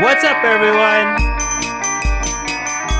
[0.00, 1.16] What's up, everyone?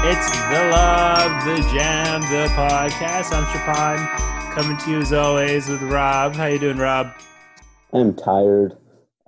[0.04, 3.32] It's the Love, the Jam, the podcast.
[3.32, 6.34] I'm Shapan, coming to you as always with Rob.
[6.34, 7.12] How you doing, Rob?
[7.92, 8.76] I'm tired.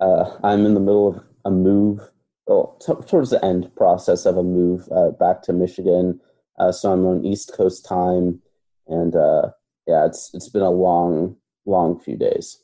[0.01, 2.01] Uh, I'm in the middle of a move,
[2.45, 6.19] well, t- towards the end process of a move uh, back to Michigan.
[6.59, 8.41] Uh, so I'm on East Coast time,
[8.87, 9.51] and uh,
[9.87, 12.60] yeah, it's it's been a long, long few days.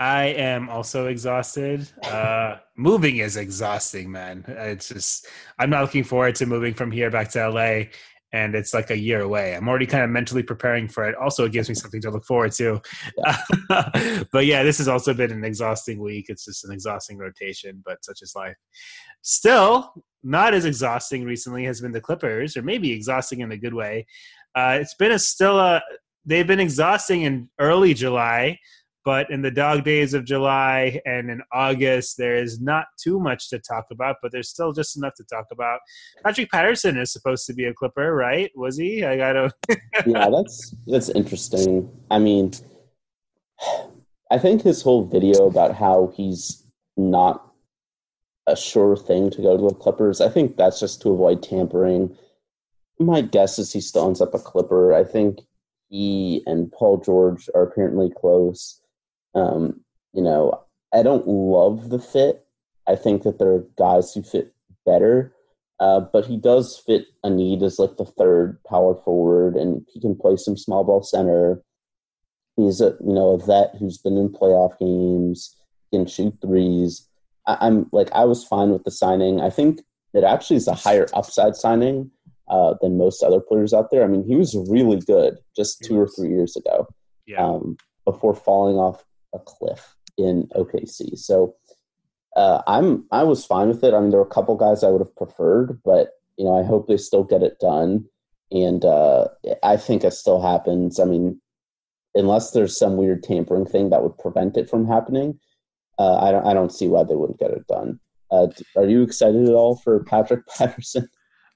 [0.00, 1.86] I am also exhausted.
[2.02, 4.46] Uh, moving is exhausting, man.
[4.48, 5.26] It's just
[5.58, 7.90] I'm not looking forward to moving from here back to LA,
[8.32, 9.54] and it's like a year away.
[9.54, 11.14] I'm already kind of mentally preparing for it.
[11.16, 12.80] Also, it gives me something to look forward to.
[13.18, 14.22] Yeah.
[14.32, 16.26] but yeah, this has also been an exhausting week.
[16.30, 18.56] It's just an exhausting rotation, but such is life.
[19.20, 23.74] Still, not as exhausting recently has been the Clippers, or maybe exhausting in a good
[23.74, 24.06] way.
[24.54, 25.82] Uh, it's been a still a
[26.24, 28.58] they've been exhausting in early July
[29.04, 33.48] but in the dog days of July and in August, there is not too much
[33.50, 35.80] to talk about, but there's still just enough to talk about.
[36.24, 38.50] Patrick Patterson is supposed to be a Clipper, right?
[38.54, 39.04] Was he?
[39.04, 39.50] I gotta.
[40.06, 41.90] yeah, that's that's interesting.
[42.10, 42.52] I mean,
[44.30, 46.64] I think his whole video about how he's
[46.96, 47.46] not
[48.46, 50.20] a sure thing to go to the Clippers.
[50.20, 52.16] I think that's just to avoid tampering.
[52.98, 54.92] My guess is he still ends up a Clipper.
[54.92, 55.40] I think
[55.88, 58.79] he and Paul George are apparently close.
[59.34, 59.80] Um,
[60.12, 62.44] you know, I don't love the fit.
[62.86, 64.52] I think that there are guys who fit
[64.84, 65.32] better,
[65.78, 70.00] uh, but he does fit a need as like the third power forward, and he
[70.00, 71.62] can play some small ball center.
[72.56, 75.56] He's a you know a vet who's been in playoff games,
[75.92, 77.06] can shoot threes.
[77.46, 79.40] I, I'm like I was fine with the signing.
[79.40, 79.80] I think
[80.12, 82.10] it actually is a higher upside signing
[82.48, 84.02] uh, than most other players out there.
[84.02, 86.88] I mean, he was really good just two or three years ago.
[87.26, 87.44] Yeah.
[87.44, 91.18] Um, before falling off a cliff in OKC.
[91.18, 91.54] So
[92.36, 93.94] uh, I'm I was fine with it.
[93.94, 96.64] I mean, there were a couple guys I would have preferred, but you know, I
[96.64, 98.06] hope they still get it done.
[98.52, 99.28] And uh,
[99.62, 100.98] I think it still happens.
[100.98, 101.40] I mean,
[102.14, 105.38] unless there's some weird tampering thing that would prevent it from happening,
[105.98, 108.00] uh, I don't I don't see why they wouldn't get it done.
[108.30, 111.08] Uh, are you excited at all for Patrick Patterson?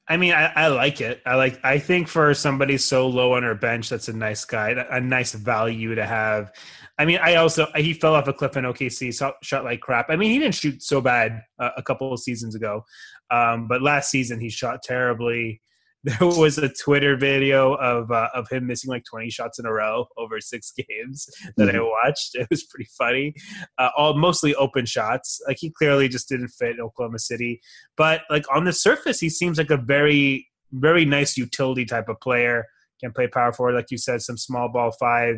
[0.06, 1.22] I mean, I, I, like it.
[1.24, 1.58] I like.
[1.64, 5.32] I think for somebody so low on our bench, that's a nice guy, a nice
[5.32, 6.52] value to have.
[6.98, 10.06] I mean, I also he fell off a cliff in OKC, shot, shot like crap.
[10.10, 12.84] I mean, he didn't shoot so bad uh, a couple of seasons ago,
[13.30, 15.60] um, but last season he shot terribly.
[16.06, 19.72] There was a Twitter video of uh, of him missing like 20 shots in a
[19.72, 21.78] row over six games that mm-hmm.
[21.78, 22.34] I watched.
[22.34, 23.32] It was pretty funny.
[23.78, 25.40] Uh, all mostly open shots.
[25.48, 27.62] Like he clearly just didn't fit Oklahoma City,
[27.96, 32.20] but like on the surface, he seems like a very very nice utility type of
[32.20, 32.66] player.
[33.00, 35.36] Can play power forward, like you said, some small ball five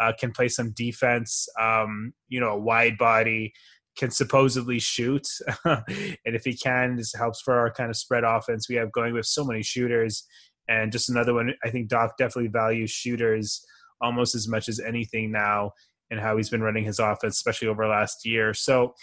[0.00, 1.48] uh, can play some defense.
[1.60, 3.52] Um, you know, a wide body
[3.96, 5.26] can supposedly shoot,
[5.64, 5.84] and
[6.24, 9.26] if he can, this helps for our kind of spread offense we have going with
[9.26, 10.26] so many shooters.
[10.68, 13.64] And just another one, I think Doc definitely values shooters
[14.00, 15.72] almost as much as anything now,
[16.10, 18.54] and how he's been running his offense, especially over last year.
[18.54, 18.94] So,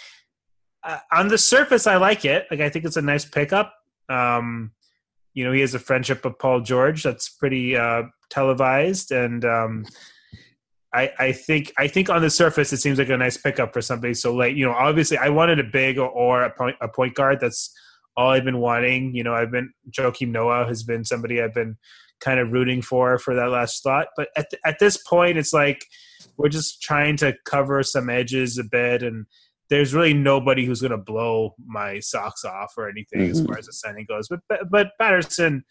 [0.83, 2.47] uh, on the surface, I like it.
[2.49, 3.73] Like I think it's a nice pickup.
[4.09, 4.71] Um,
[5.33, 9.85] you know, he has a friendship with Paul George that's pretty uh, televised, and um,
[10.93, 13.81] I, I think I think on the surface it seems like a nice pickup for
[13.81, 14.57] somebody so late.
[14.57, 17.39] You know, obviously I wanted a big or, or a point a point guard.
[17.39, 17.73] That's
[18.17, 19.15] all I've been wanting.
[19.15, 21.77] You know, I've been Joakim Noah has been somebody I've been
[22.19, 24.07] kind of rooting for for that last slot.
[24.15, 25.85] But at at this point, it's like
[26.37, 29.25] we're just trying to cover some edges a bit, and
[29.69, 33.31] there's really nobody who's going to blow my socks off or anything mm-hmm.
[33.31, 34.27] as far as the signing goes.
[34.29, 35.63] But but Patterson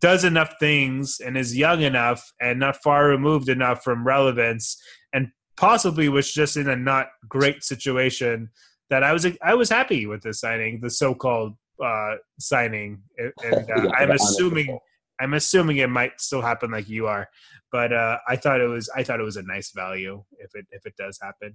[0.00, 4.80] does enough things and is young enough and not far removed enough from relevance
[5.12, 8.48] and possibly was just in a not great situation
[8.88, 13.90] that I was I was happy with the signing, the so-called uh, signing, and uh,
[13.96, 14.78] I'm assuming
[15.20, 17.28] I'm assuming it might still happen like you are,
[17.70, 20.66] but uh, I thought it was I thought it was a nice value if it
[20.72, 21.54] if it does happen.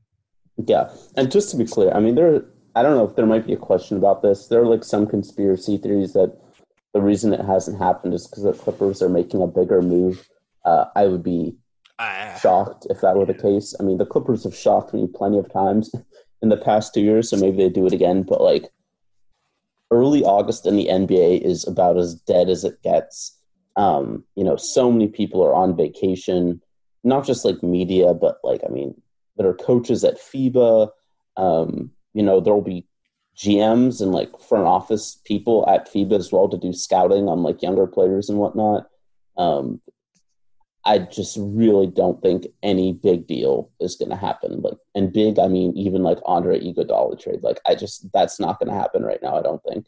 [0.65, 2.45] Yeah, and just to be clear, I mean there
[2.75, 4.47] I don't know if there might be a question about this.
[4.47, 6.37] There are like some conspiracy theories that
[6.95, 10.29] the reason it hasn't happened is because the Clippers are making a bigger move.
[10.63, 11.57] Uh, I would be
[11.99, 13.75] uh, shocked if that were the case.
[13.77, 15.93] I mean, the Clippers have shocked me plenty of times
[16.41, 18.23] in the past two years, so maybe they do it again.
[18.23, 18.71] But like
[19.91, 23.37] early August in the NBA is about as dead as it gets.
[23.75, 26.61] Um, you know, so many people are on vacation,
[27.03, 28.95] not just like media, but like I mean,
[29.35, 30.91] there are coaches at FIBA.
[31.35, 32.87] Um, you know, there will be
[33.37, 37.61] GMs and like front office people at FIBA as well to do scouting on like
[37.61, 38.87] younger players and whatnot.
[39.37, 39.81] Um,
[40.85, 44.61] I just really don't think any big deal is going to happen.
[44.61, 47.41] Like, and big, I mean, even like Andre Iguodala trade.
[47.41, 49.35] Like, I just that's not going to happen right now.
[49.35, 49.87] I don't think.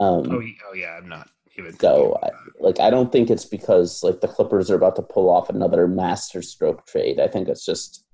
[0.00, 1.28] Um, oh, oh yeah, I'm not
[1.58, 1.78] even.
[1.78, 5.28] So, I, like, I don't think it's because like the Clippers are about to pull
[5.28, 7.20] off another master stroke trade.
[7.20, 8.06] I think it's just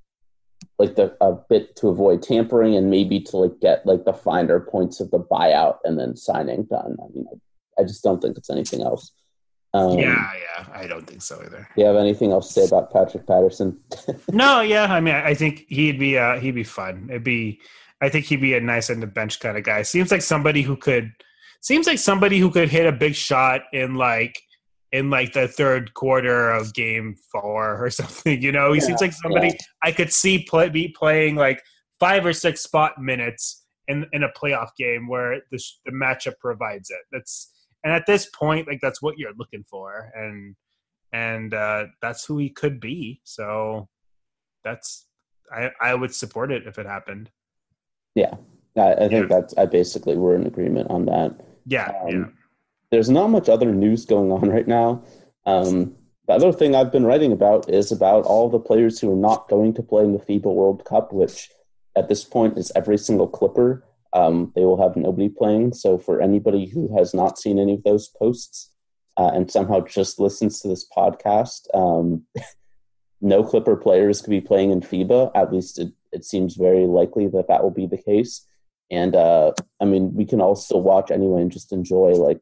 [0.79, 4.61] like the a bit to avoid tampering and maybe to like get like the finer
[4.61, 6.97] points of the buyout and then signing done.
[7.03, 9.13] I mean, I, I just don't think it's anything else.
[9.75, 11.69] Um, yeah, yeah, I don't think so either.
[11.75, 13.79] Do you have anything else to say about Patrick Patterson?
[14.33, 17.09] no, yeah, I mean, I think he'd be uh, he'd be fun.
[17.11, 17.61] It'd be,
[18.01, 19.83] I think he'd be a nice end of bench kind of guy.
[19.83, 21.13] Seems like somebody who could,
[21.61, 24.41] seems like somebody who could hit a big shot in like
[24.93, 28.41] in like the third quarter of game four or something.
[28.41, 29.55] You know, he yeah, seems like somebody yeah.
[29.83, 31.63] I could see play, be playing like
[32.01, 36.91] five or six spot minutes in in a playoff game where the the matchup provides
[36.91, 37.01] it.
[37.13, 37.53] That's
[37.87, 40.57] and at this point like that's what you're looking for and
[41.13, 43.89] and uh that's who he could be so
[44.65, 45.07] that's
[45.53, 47.31] i i would support it if it happened
[48.17, 48.35] yeah
[48.77, 49.27] i, I think yeah.
[49.41, 52.25] that's i basically we're in agreement on that yeah um, yeah
[52.91, 55.03] there's not much other news going on right now
[55.47, 55.95] um
[56.27, 59.49] the other thing I've been writing about is about all the players who are not
[59.49, 61.51] going to play in the FIBA World Cup, which
[61.97, 65.75] at this point is every single Clipper um, they will have nobody playing.
[65.75, 68.73] So for anybody who has not seen any of those posts
[69.17, 72.23] uh, and somehow just listens to this podcast, um,
[73.21, 75.33] no Clipper players could be playing in FIBA.
[75.35, 78.47] At least it, it seems very likely that that will be the case.
[78.91, 82.41] And uh, I mean, we can all still watch anyway and just enjoy like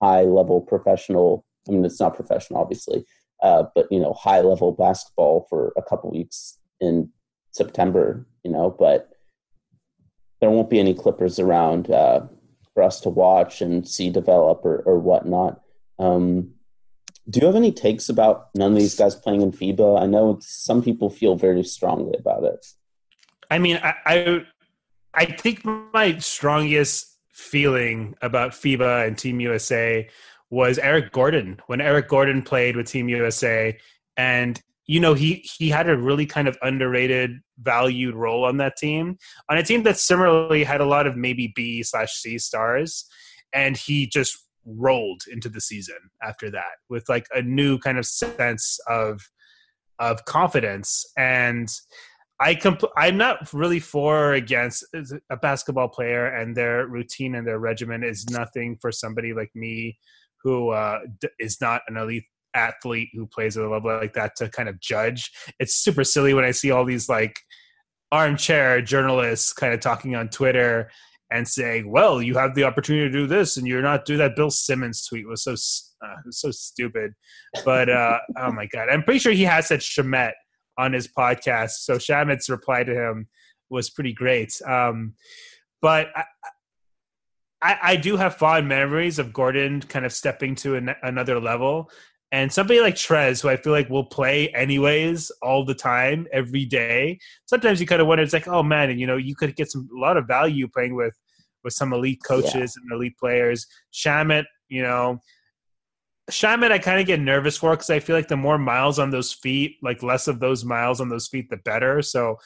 [0.00, 1.44] high level professional.
[1.68, 3.04] I mean, it's not professional, obviously,
[3.42, 7.10] uh, but you know, high level basketball for a couple weeks in
[7.52, 8.26] September.
[8.44, 9.10] You know, but
[10.40, 12.26] there won't be any Clippers around uh,
[12.74, 15.60] for us to watch and see develop or, or whatnot.
[15.98, 16.54] Um,
[17.28, 20.00] do you have any takes about none of these guys playing in FIBA?
[20.00, 22.66] I know some people feel very strongly about it.
[23.50, 24.42] I mean, I, I,
[25.14, 27.09] I think my strongest
[27.40, 30.08] feeling about FIBA and Team USA
[30.50, 31.60] was Eric Gordon.
[31.66, 33.76] When Eric Gordon played with Team USA,
[34.16, 38.76] and you know he he had a really kind of underrated valued role on that
[38.76, 39.16] team
[39.48, 43.04] on a team that similarly had a lot of maybe b slash c stars
[43.52, 48.06] and he just rolled into the season after that with like a new kind of
[48.06, 49.20] sense of
[50.00, 51.04] of confidence.
[51.16, 51.68] And
[52.40, 54.84] I comp- I'm not really for or against
[55.30, 59.98] a basketball player and their routine and their regimen is nothing for somebody like me
[60.42, 64.36] who uh, d- is not an elite athlete who plays at a level like that
[64.36, 65.30] to kind of judge.
[65.58, 67.38] It's super silly when I see all these like
[68.10, 70.90] armchair journalists kind of talking on Twitter
[71.30, 74.34] and saying, "Well, you have the opportunity to do this, and you're not doing that."
[74.34, 77.12] Bill Simmons tweet was so uh, was so stupid,
[77.64, 80.32] but uh, oh my god, I'm pretty sure he has said Shamet
[80.78, 81.70] on his podcast.
[81.80, 83.28] So Shamet's reply to him
[83.68, 84.52] was pretty great.
[84.66, 85.14] Um,
[85.82, 86.24] but I,
[87.62, 91.90] I, I, do have fond memories of Gordon kind of stepping to an, another level
[92.32, 96.64] and somebody like Trez, who I feel like will play anyways all the time, every
[96.64, 97.18] day.
[97.46, 99.70] Sometimes you kind of wonder, it's like, oh man, and you know, you could get
[99.70, 101.16] some a lot of value playing with
[101.64, 102.82] with some elite coaches yeah.
[102.82, 103.66] and elite players.
[103.92, 105.18] Shamet, you know,
[106.30, 109.10] Shamet, I kind of get nervous for because I feel like the more miles on
[109.10, 112.02] those feet, like less of those miles on those feet, the better.
[112.02, 112.36] So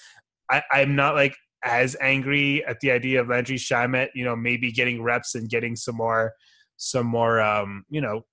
[0.50, 4.70] I, I'm not like as angry at the idea of Landry Shamet, you know, maybe
[4.70, 6.34] getting reps and getting some more,
[6.76, 8.24] some more, um, you know,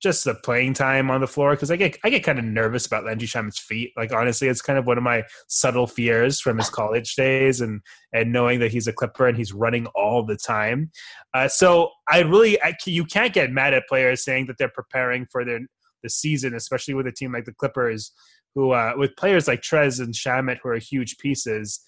[0.00, 2.86] just the playing time on the floor because I get I get kind of nervous
[2.86, 3.92] about Landry Shamet's feet.
[3.96, 7.80] Like honestly, it's kind of one of my subtle fears from his college days, and
[8.12, 10.90] and knowing that he's a Clipper and he's running all the time.
[11.34, 15.26] Uh, so I really I, you can't get mad at players saying that they're preparing
[15.30, 15.60] for their
[16.02, 18.12] the season, especially with a team like the Clippers,
[18.54, 21.80] who uh, with players like Trez and Shamet who are huge pieces.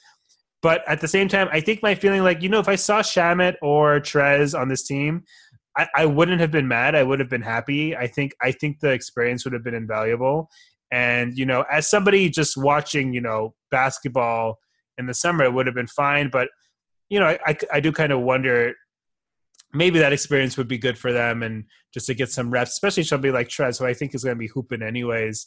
[0.61, 3.00] But at the same time, I think my feeling like you know if I saw
[3.00, 5.23] Shamet or Trez on this team,
[5.78, 6.94] I, I wouldn't have been mad.
[6.94, 7.97] I would have been happy.
[7.97, 10.50] I think I think the experience would have been invaluable.
[10.90, 14.58] And you know, as somebody just watching, you know, basketball
[14.99, 16.28] in the summer, it would have been fine.
[16.30, 16.49] But
[17.08, 18.75] you know, I, I, I do kind of wonder
[19.73, 23.02] maybe that experience would be good for them and just to get some reps, especially
[23.02, 25.47] somebody like Trez, who I think is going to be hooping anyways.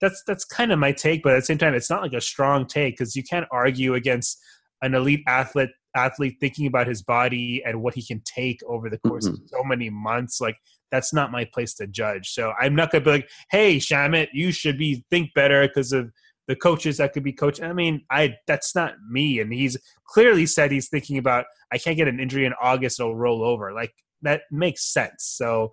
[0.00, 2.20] That's that's kind of my take, but at the same time, it's not like a
[2.20, 4.38] strong take because you can't argue against
[4.82, 8.98] an elite athlete athlete thinking about his body and what he can take over the
[8.98, 9.42] course mm-hmm.
[9.42, 10.56] of so many months like
[10.90, 14.52] that's not my place to judge so i'm not gonna be like hey Shamet you
[14.52, 16.12] should be think better because of
[16.46, 20.46] the coaches that could be coach i mean i that's not me and he's clearly
[20.46, 23.92] said he's thinking about i can't get an injury in august it'll roll over like
[24.22, 25.70] that makes sense so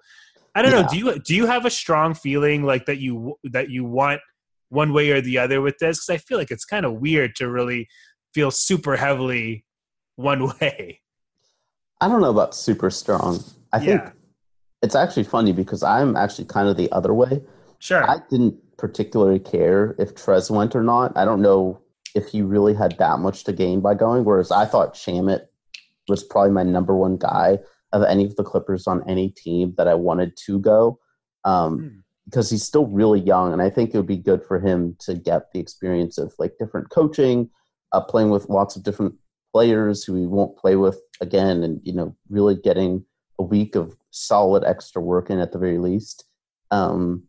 [0.58, 0.82] I don't Yeah.
[0.82, 0.88] know.
[0.88, 4.22] Do you do you have a strong feeling like that you that you want
[4.70, 6.00] one way or the other with this?
[6.00, 7.88] Because I feel like it's kind of weird to really
[8.34, 9.66] feel super heavily
[10.18, 11.00] one way.
[12.02, 13.40] I don't know about super strong.
[13.72, 14.12] I think Yeah.
[14.82, 17.42] it's actually funny because I'm actually kind of the other way.
[17.80, 18.04] Sure.
[18.08, 21.16] I didn't particularly care if Trez went or not.
[21.16, 21.80] I don't know
[22.16, 24.26] if he really had that much to gain by going.
[24.26, 25.46] Whereas I thought Shamet
[26.08, 27.60] was probably my number one guy
[27.94, 31.00] of any of the Clippers on any team that I wanted to go.
[31.46, 31.88] Um, Hmm.
[32.26, 35.14] because he's still really young, and I think it would be good for him to
[35.16, 37.50] get the experience of like different coaching,
[37.94, 39.16] uh, playing with lots of different
[39.58, 43.04] players who he won't play with again, and you know, really getting
[43.40, 46.26] a week of solid extra work in at the very least.
[46.70, 47.24] Um,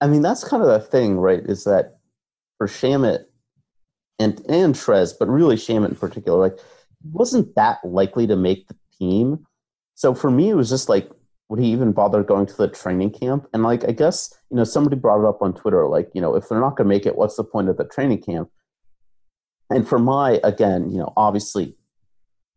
[0.00, 1.44] I mean, that's kind of the thing, right?
[1.44, 1.98] Is that
[2.56, 3.24] for Shamet
[4.18, 6.58] and and Trez, but really Shamet in particular, like
[7.12, 9.46] wasn't that likely to make the team.
[9.96, 11.10] So for me, it was just like,
[11.50, 13.46] would he even bother going to the training camp?
[13.52, 16.34] And like, I guess you know, somebody brought it up on Twitter, like, you know,
[16.34, 18.48] if they're not going to make it, what's the point of the training camp?
[19.70, 21.76] And for my, again, you know, obviously,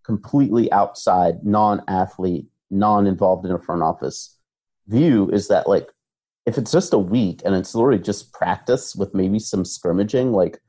[0.04, 4.38] completely outside, non-athlete, non-involved in a front office
[4.88, 5.90] view is that like
[6.46, 10.60] if it's just a week and it's literally just practice with maybe some scrimmaging, like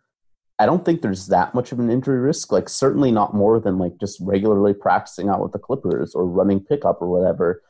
[0.58, 2.52] I don't think there's that much of an injury risk.
[2.52, 6.60] Like certainly not more than like just regularly practicing out with the Clippers or running
[6.60, 7.62] pickup or whatever.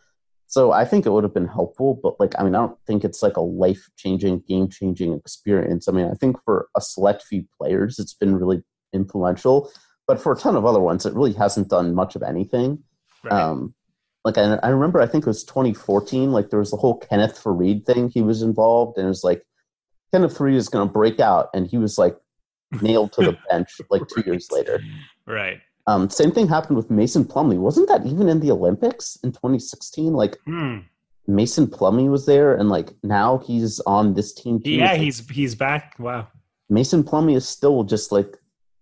[0.55, 3.03] So I think it would have been helpful, but like I mean, I don't think
[3.03, 5.89] it's like a life changing, game changing experience.
[5.89, 9.69] I mean, I think for a select few players, it's been really influential,
[10.07, 12.85] but for a ton of other ones, it really hasn't done much of anything.
[13.25, 13.33] Right.
[13.33, 13.75] Um,
[14.25, 16.31] like I, I remember, I think it was 2014.
[16.31, 18.09] Like there was the whole Kenneth Faried thing.
[18.09, 19.43] He was involved, and it was like
[20.13, 22.17] Kenneth Faried is going to break out, and he was like
[22.81, 24.81] nailed to the bench like two years later.
[25.27, 25.59] right.
[25.87, 27.59] Um, same thing happened with Mason Plumlee.
[27.59, 30.13] Wasn't that even in the Olympics in 2016?
[30.15, 30.79] Like Hmm.
[31.27, 34.61] Mason Plumlee was there, and like now he's on this team.
[34.61, 34.71] too.
[34.73, 35.95] Yeah, he's he's back.
[35.99, 36.29] Wow.
[36.69, 38.37] Mason Plumlee is still just like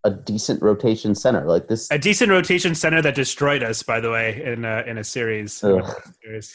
[0.04, 1.44] a decent rotation center.
[1.46, 4.98] Like this, A decent rotation center that destroyed us, by the way, in a, in
[4.98, 5.62] a series.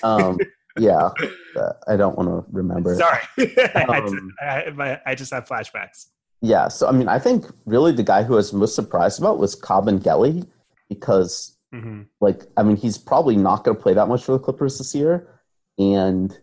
[0.03, 0.37] Um,
[0.79, 1.09] yeah,
[1.55, 2.95] uh, I don't want to remember.
[2.95, 3.21] Sorry,
[3.75, 6.07] I, Um, I, my- I just have flashbacks.
[6.41, 9.39] Yeah, so I mean, I think really the guy who I was most surprised about
[9.39, 10.47] was Kabengele
[10.89, 14.39] because, hmm like, I mean, he's probably not going to play that much for the
[14.39, 15.27] Clippers this year,
[15.77, 16.37] and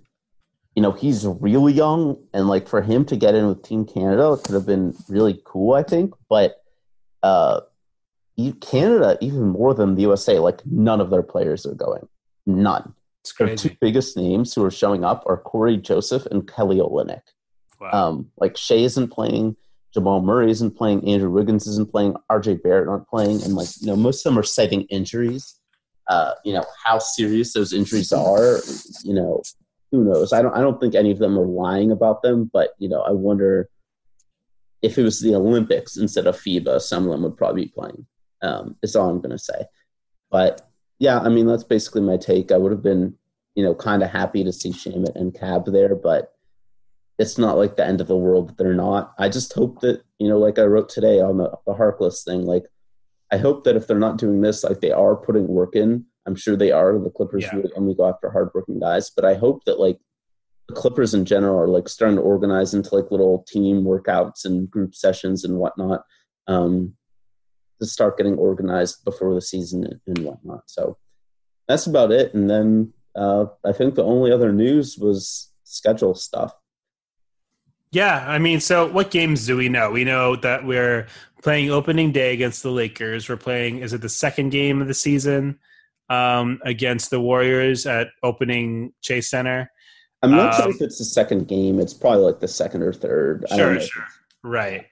[0.75, 4.33] you know he's really young, and like for him to get in with Team Canada
[4.33, 6.15] it could have been really cool, I think.
[6.29, 6.63] But
[7.23, 7.61] uh,
[8.61, 12.09] Canada, even more than the USA, like none of their players are going,
[12.47, 12.95] none.
[13.23, 17.23] It's Their two biggest names who are showing up are Cory Joseph and Kelly Olynyk.
[17.81, 17.91] Wow.
[17.91, 19.57] Um, like Shai isn't playing,
[19.95, 23.87] Jamal Murray isn't playing, Andrew Wiggins isn't playing, RJ Barrett aren't playing, and like you
[23.87, 25.61] know, most of them are citing injuries.
[26.11, 28.59] Uh, you know how serious those injuries are.
[29.05, 29.43] You know,
[29.93, 30.33] who knows?
[30.33, 30.55] I don't.
[30.55, 33.71] I don't think any of them are lying about them, but you know, I wonder
[34.83, 38.07] if it was the Olympics instead of FIBA, some of them would probably be playing.
[38.43, 39.65] Um, is all I'm going to say.
[40.31, 42.53] But yeah, I mean, that's basically my take.
[42.53, 43.15] I would have been,
[43.55, 46.34] you know, kind of happy to see Shamet and Cab there, but
[47.19, 49.15] it's not like the end of the world that they're not.
[49.19, 52.45] I just hope that, you know, like I wrote today on the, the Harkless thing,
[52.45, 52.65] like
[53.33, 56.05] I hope that if they're not doing this, like they are putting work in.
[56.27, 56.99] I'm sure they are.
[56.99, 57.57] The Clippers Yeah.
[57.57, 59.99] really only go after hardworking guys, but I hope that like
[60.69, 64.71] the Clippers in general are like starting to organize into like little team workouts and
[64.71, 66.03] group sessions and whatnot.
[66.47, 66.95] Um,
[67.81, 70.63] to start getting organized before the season and- whatnot.
[70.67, 70.97] So
[71.69, 72.33] that's about it.
[72.35, 76.55] And then uh, I think the only other news was schedule stuff.
[77.95, 79.93] Yeah, I mean, so what games do we know?
[79.93, 81.07] We know that we're
[81.45, 83.29] playing opening day against the Lakers.
[83.29, 85.61] We're playing, is it the second game of the season
[86.11, 89.71] um, against the Warriors at opening Chase Center?
[90.25, 91.79] I'm not sure Um, if it's the second game.
[91.79, 93.45] It's probably like the second or third.
[93.55, 94.07] Sure, sure.
[94.43, 94.87] Right.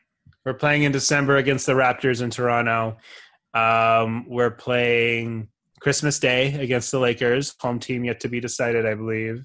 [0.45, 2.99] We're playing in December against the Raptors in Toronto.
[3.53, 5.49] Um, we're playing
[5.81, 9.45] Christmas Day against the Lakers, home team yet to be decided, I believe.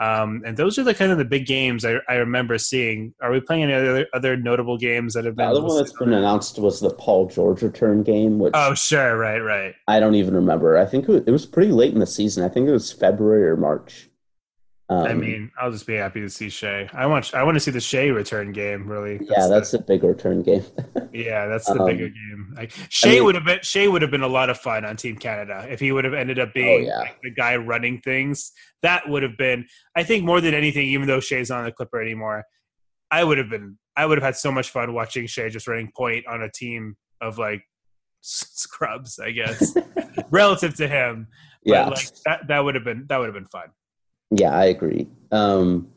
[0.00, 3.14] Um, and those are the kind of the big games I, I remember seeing.
[3.22, 5.48] Are we playing any other other notable games that have The been?
[5.50, 9.38] other one that's been announced was the Paul George return game, which Oh, sure, right,
[9.38, 9.74] right.
[9.86, 10.76] I don't even remember.
[10.76, 12.44] I think it was pretty late in the season.
[12.44, 14.08] I think it was February or March.
[14.90, 16.90] Um, I mean, I'll just be happy to see Shai.
[16.92, 18.86] I want I want to see the Shai return game.
[18.86, 20.62] Really, yeah, that's the, a big return game.
[21.12, 22.54] yeah, that's the um, bigger game.
[22.54, 24.96] Like Shai mean- would have been Shai would have been a lot of fun on
[24.96, 26.98] Team Canada if he would have ended up being Oh, yeah.
[26.98, 28.52] like, the guy running things.
[28.82, 29.64] That would have been,
[29.96, 30.86] I think, more than anything.
[30.88, 32.44] Even though Shai's not on the Clipper anymore,
[33.10, 33.78] I would have been.
[33.96, 36.96] I would have had so much fun watching Shai just running point on a team
[37.22, 37.62] of like
[38.20, 39.18] scrubs.
[39.18, 39.74] I guess
[40.30, 41.28] relative to him,
[41.64, 43.68] but yeah, like that that would have been that would have been fun.
[44.36, 45.08] Yeah, I agree.
[45.30, 45.88] Um,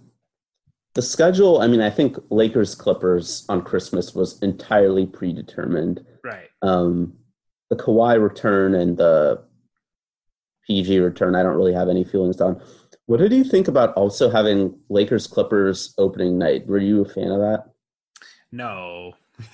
[0.94, 6.06] the schedule, I mean, I think Lakers Clippers on Christmas was entirely predetermined.
[6.24, 6.50] Right.
[6.62, 7.14] Um,
[7.70, 9.44] the Kawhi return and the
[10.66, 12.62] PG return, I don't really have any feelings on.
[13.06, 16.68] What did you think about also having Lakers Clippers opening night?
[16.68, 17.66] Were you a fan of that?
[18.52, 19.14] No.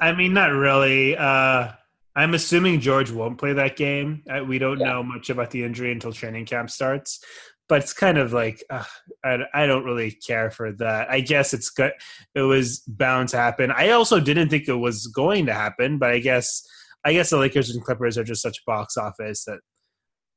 [0.00, 1.16] I mean, not really.
[1.16, 1.72] Uh,
[2.14, 4.22] I'm assuming George won't play that game.
[4.46, 4.88] We don't yeah.
[4.88, 7.24] know much about the injury until training camp starts
[7.68, 8.84] but it's kind of like uh,
[9.24, 11.10] I, I don't really care for that.
[11.10, 11.92] I guess it's good.
[12.34, 13.70] It was bound to happen.
[13.70, 16.66] I also didn't think it was going to happen, but I guess
[17.04, 19.60] I guess the Lakers and Clippers are just such box office that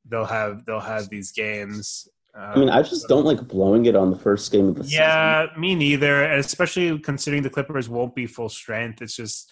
[0.08, 2.08] they'll have they'll have these games.
[2.36, 4.84] Um, I mean, I just don't like blowing it on the first game of the
[4.84, 5.54] yeah, season.
[5.56, 6.24] Yeah, me neither.
[6.24, 9.02] And especially considering the Clippers won't be full strength.
[9.02, 9.52] It's just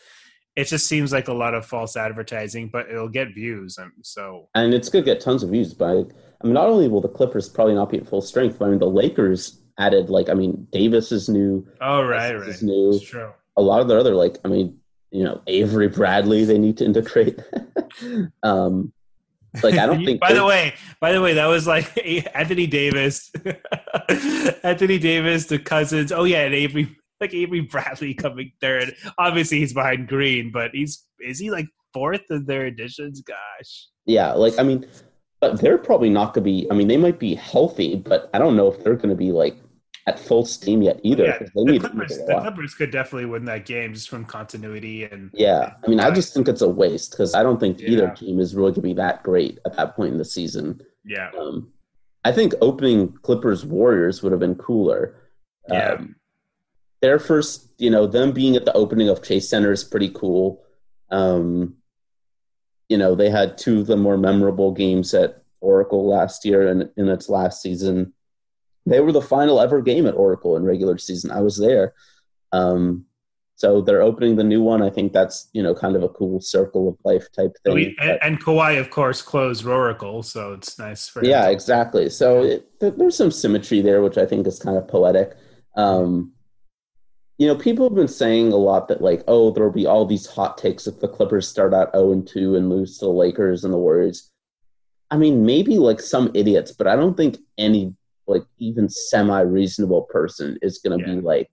[0.56, 3.78] it just seems like a lot of false advertising, but it'll get views.
[3.78, 5.74] And so, and it's going to get tons of views.
[5.74, 8.66] But I mean, not only will the Clippers probably not be at full strength, but
[8.66, 11.68] I mean, the Lakers added like, I mean, Davis is new.
[11.82, 12.50] Oh, right, right.
[12.50, 12.94] Is new.
[12.94, 13.32] That's true.
[13.58, 14.78] A lot of their other like, I mean,
[15.12, 17.40] you know, Avery Bradley, they need to integrate.
[18.44, 18.94] um,
[19.62, 20.20] like I don't think.
[20.20, 21.92] by the way, by the way, that was like
[22.36, 23.32] Anthony Davis,
[24.64, 26.12] Anthony Davis, the cousins.
[26.12, 28.96] Oh yeah, and Avery like Avery Bradley coming third.
[29.18, 33.22] Obviously, he's behind Green, but he's is he like fourth in their additions?
[33.22, 33.88] Gosh.
[34.06, 34.86] Yeah, like I mean,
[35.40, 36.68] but they're probably not going to be.
[36.70, 39.32] I mean, they might be healthy, but I don't know if they're going to be
[39.32, 39.58] like
[40.06, 41.26] at full steam yet either.
[41.26, 45.32] Yeah, the, Clippers, the Clippers could definitely win that game just from continuity and.
[45.34, 47.90] Yeah, I mean, I just think it's a waste because I don't think yeah.
[47.90, 50.82] either team is really going to be that great at that point in the season.
[51.06, 51.32] Yeah.
[51.38, 51.72] Um,
[52.26, 55.16] I think opening Clippers Warriors would have been cooler.
[55.70, 56.02] Yeah.
[57.04, 60.64] Their first, you know, them being at the opening of Chase Center is pretty cool.
[61.12, 61.76] Um,
[62.88, 66.90] you know, they had two of the more memorable games at Oracle last year and
[66.96, 68.14] in its last season.
[68.86, 71.30] They were the final ever game at Oracle in regular season.
[71.30, 71.94] I was there.
[72.54, 73.06] Um,
[73.56, 74.82] so they're opening the new one.
[74.82, 77.74] I think that's you know kind of a cool circle of life type thing.
[77.74, 81.24] We, and, and Kawhi, of course, closed Oracle, so it's nice for.
[81.26, 82.10] Yeah, exactly.
[82.10, 85.36] So it, there's some symmetry there, which I think is kind of poetic.
[85.76, 86.33] Um,
[87.38, 90.28] you know, people have been saying a lot that like, oh, there'll be all these
[90.28, 93.64] hot takes if the Clippers start out 0 and 2 and lose to the Lakers
[93.64, 94.32] and the Warriors.
[95.10, 97.96] I mean, maybe like some idiots, but I don't think any
[98.28, 101.16] like even semi reasonable person is going to yeah.
[101.16, 101.50] be like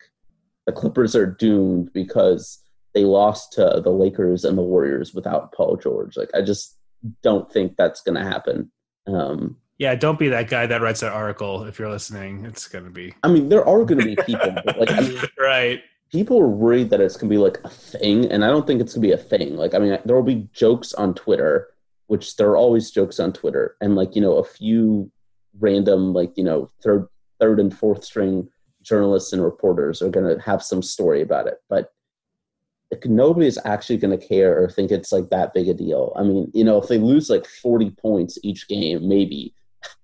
[0.66, 2.62] the Clippers are doomed because
[2.94, 6.16] they lost to the Lakers and the Warriors without Paul George.
[6.16, 6.78] Like, I just
[7.22, 8.70] don't think that's going to happen.
[9.06, 12.44] Um, yeah, don't be that guy that writes that article if you're listening.
[12.44, 13.14] It's going to be.
[13.22, 15.80] I mean, there are going to be people, like, I mean, right.
[16.12, 18.82] People are worried that it's going to be like a thing, and I don't think
[18.82, 19.56] it's going to be a thing.
[19.56, 21.68] Like, I mean, there will be jokes on Twitter,
[22.08, 25.10] which there are always jokes on Twitter, and like you know, a few
[25.58, 28.50] random like you know third, third and fourth string
[28.82, 31.90] journalists and reporters are going to have some story about it, but
[33.06, 36.12] nobody's actually going to care or think it's like that big a deal.
[36.16, 39.54] I mean, you know, if they lose like 40 points each game, maybe,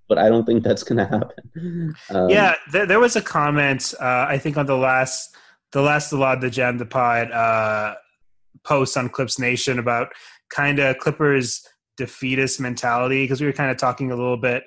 [0.09, 1.95] but I don't think that's going to happen.
[2.11, 5.35] Um, yeah, there, there, was a comment uh, I think on the last
[5.73, 7.95] the last a lot the Jam the Pod uh,
[8.65, 10.09] post on Clips Nation about
[10.51, 11.67] kind of Clippers
[11.97, 14.65] defeatist mentality because we were kind of talking a little bit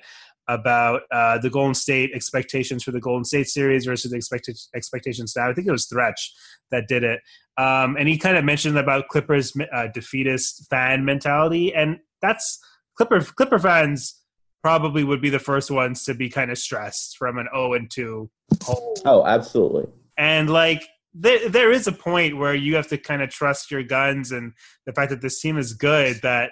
[0.47, 5.33] about uh, the Golden State expectations for the Golden State series versus the expected expectations
[5.37, 5.49] now.
[5.49, 6.19] I think it was Thretch
[6.71, 7.21] that did it,
[7.57, 12.59] um, and he kind of mentioned about Clippers uh, defeatist fan mentality, and that's
[12.97, 14.18] Clipper Clipper fans
[14.61, 17.89] probably would be the first ones to be kind of stressed from an 0 and
[17.89, 18.29] 2
[18.63, 18.95] hole.
[19.05, 19.85] Oh, absolutely.
[20.17, 23.83] And like there there is a point where you have to kind of trust your
[23.83, 24.53] guns and
[24.85, 26.51] the fact that this team is good that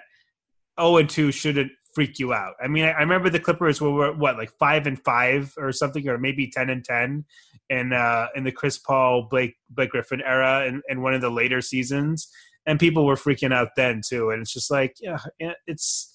[0.80, 2.54] 0 and 2 shouldn't freak you out.
[2.62, 6.08] I mean, I, I remember the Clippers were what like 5 and 5 or something
[6.08, 7.24] or maybe 10 and 10
[7.70, 11.30] in uh in the Chris Paul Blake Blake Griffin era in, in one of the
[11.30, 12.28] later seasons
[12.64, 15.18] and people were freaking out then too and it's just like yeah
[15.66, 16.14] it's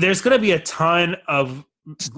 [0.00, 1.64] there's going to be a ton of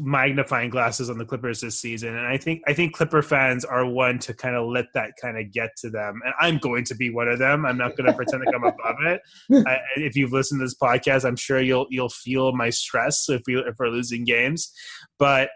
[0.01, 3.87] magnifying glasses on the Clippers this season, and I think I think Clipper fans are
[3.87, 6.95] one to kind of let that kind of get to them, and I'm going to
[6.95, 7.65] be one of them.
[7.65, 9.21] I'm not going to pretend like I'm above it.
[9.67, 13.43] I, if you've listened to this podcast, I'm sure you'll you'll feel my stress if
[13.47, 14.73] we if we're losing games,
[15.19, 15.51] but.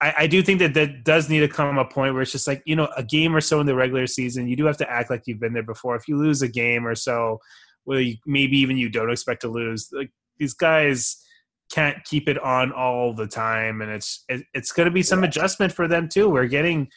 [0.00, 2.48] I, I do think that that does need to come a point where it's just
[2.48, 4.90] like you know a game or so in the regular season you do have to
[4.90, 5.94] act like you've been there before.
[5.94, 7.38] If you lose a game or so,
[7.86, 9.88] well, you, maybe even you don't expect to lose.
[9.92, 11.23] Like these guys,
[11.72, 13.80] can't keep it on all the time.
[13.80, 16.28] And it's it, it's going to be some adjustment for them too.
[16.28, 16.88] We're getting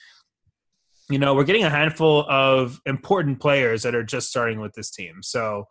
[1.10, 4.92] you know we're getting a handful of important players that are just starting with this
[4.92, 5.22] team.
[5.22, 5.66] So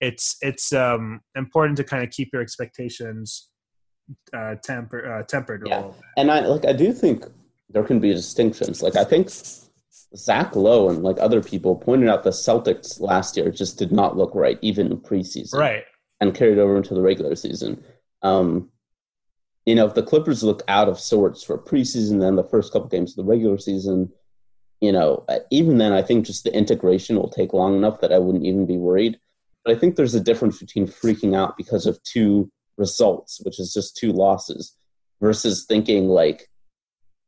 [0.00, 3.50] it's it's um important to kind of keep your expectations
[4.36, 5.64] uh, temper uh, tempered.
[5.66, 7.24] Yeah, and I like I do think
[7.70, 8.82] there can be distinctions.
[8.82, 9.30] Like I think
[10.16, 14.16] Zach Lowe and like other people pointed out the Celtics last year just did not
[14.16, 15.84] look right, even in preseason, right,
[16.20, 17.82] and carried over into the regular season.
[18.24, 18.70] Um,
[19.66, 22.88] you know, if the Clippers look out of sorts for preseason, then the first couple
[22.88, 24.10] games of the regular season,
[24.80, 28.12] you know, uh, even then, I think just the integration will take long enough that
[28.12, 29.18] I wouldn't even be worried.
[29.64, 33.72] But I think there's a difference between freaking out because of two results, which is
[33.72, 34.76] just two losses,
[35.20, 36.50] versus thinking like,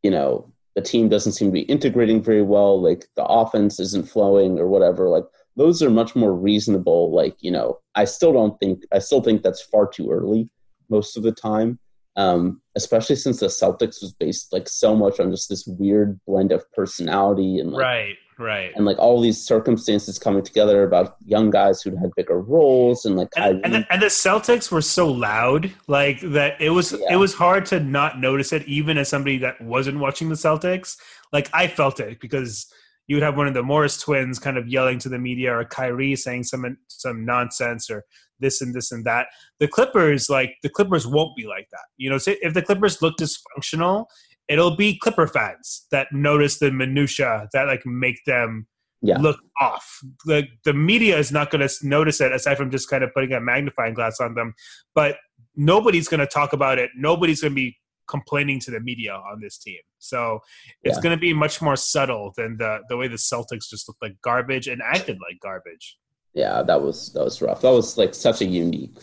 [0.03, 4.11] you know, the team doesn't seem to be integrating very well, like the offense isn't
[4.11, 5.09] flowing or whatever.
[5.09, 5.25] Like
[5.57, 7.11] those are much more reasonable.
[7.11, 10.51] Like, you know, I still don't think, I still think that's far too early
[10.89, 11.79] most of the time
[12.17, 16.51] um, especially since the Celtics was based like so much on just this weird blend
[16.51, 21.51] of personality and like, right, right, and like all these circumstances coming together about young
[21.51, 25.09] guys who had bigger roles and like and, and, the, and the, Celtics were so
[25.09, 27.15] loud like that it was yeah.
[27.15, 30.97] it was hard to not notice it even as somebody that wasn't watching the Celtics.
[31.35, 32.73] Like I felt it because
[33.07, 35.65] you would have one of the Morris twins kind of yelling to the media or
[35.65, 38.05] Kyrie saying some some nonsense or
[38.41, 39.29] this and this and that.
[39.61, 41.85] The Clippers, like the Clippers, won't be like that.
[41.97, 44.07] You know, if the Clippers look dysfunctional,
[44.49, 48.67] it'll be Clipper fans that notice the minutia that like make them
[49.03, 49.19] yeah.
[49.19, 50.01] look off.
[50.25, 53.33] The the media is not going to notice it aside from just kind of putting
[53.33, 54.55] a magnifying glass on them,
[54.95, 55.17] but
[55.55, 56.91] nobody's going to talk about it.
[56.97, 57.77] Nobody's going to be
[58.09, 59.81] complaining to the media on this team.
[59.99, 60.41] So
[60.83, 61.03] it's yeah.
[61.03, 64.17] going to be much more subtle than the the way the Celtics just looked like
[64.23, 65.99] garbage and acted like garbage.
[66.35, 67.63] Yeah, that was that was rough.
[67.63, 68.99] That was like such a unique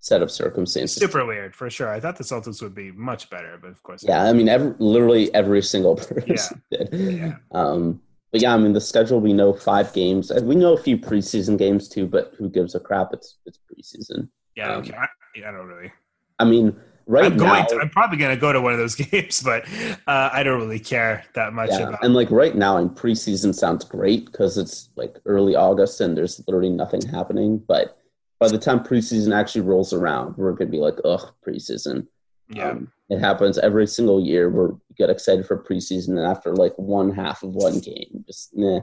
[0.00, 1.00] set of circumstances.
[1.00, 1.88] Super weird for sure.
[1.88, 4.04] I thought the Celtics would be much better, but of course.
[4.04, 6.78] Yeah, I mean, every, literally every single person yeah.
[6.78, 7.18] did.
[7.18, 7.36] Yeah.
[7.52, 10.32] Um, but yeah, I mean, the schedule we know five games.
[10.42, 13.10] We know a few preseason games too, but who gives a crap?
[13.12, 14.28] It's it's preseason.
[14.56, 14.94] Yeah, um, okay.
[14.94, 15.92] I, yeah, I don't really.
[16.38, 18.94] I mean, right I'm now, to, I'm probably going to go to one of those
[19.10, 19.66] games, but
[20.06, 22.04] uh, I don't really care that much yeah, about.
[22.04, 26.42] And like right now in preseason sounds great because it's like early August and there's
[26.46, 27.58] literally nothing happening.
[27.58, 27.98] But
[28.40, 32.06] by the time preseason actually rolls around, we're going to be like, ugh, preseason.
[32.48, 32.70] Yeah.
[32.70, 34.48] Um, it happens every single year.
[34.48, 38.80] we get excited for preseason, and after like one half of one game, just nah.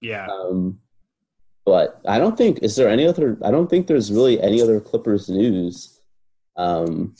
[0.00, 0.26] Yeah.
[0.44, 0.78] Um,
[1.64, 3.38] but I don't think is there any other.
[3.42, 5.93] I don't think there's really any other Clippers news
[6.56, 7.14] um,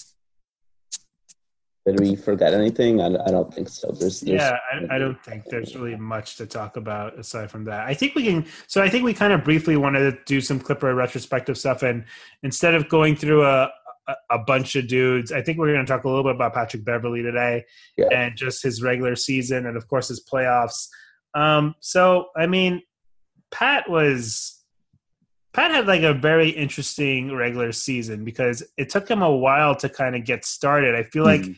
[1.87, 3.01] did we forget anything?
[3.01, 3.89] I, I don't think so.
[3.89, 7.65] There's, there's yeah, I, I, don't think there's really much to talk about aside from
[7.65, 7.87] that.
[7.87, 8.47] I think we can.
[8.69, 12.05] So I think we kind of briefly wanted to do some Clipper retrospective stuff, and
[12.43, 13.71] instead of going through a
[14.09, 16.55] a, a bunch of dudes, I think we're going to talk a little bit about
[16.55, 17.65] Patrick Beverley today,
[17.99, 18.07] yeah.
[18.13, 20.89] and just his regular season, and of course his playoffs.
[21.35, 22.83] Um, so I mean,
[23.51, 24.54] Pat was
[25.55, 29.89] Pat had like a very interesting regular season because it took him a while to
[29.89, 30.97] kind of get started.
[30.97, 31.57] I feel like mm.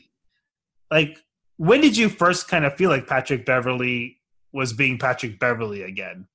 [0.90, 1.18] like
[1.56, 4.18] when did you first kind of feel like Patrick Beverley
[4.52, 6.26] was being Patrick Beverley again?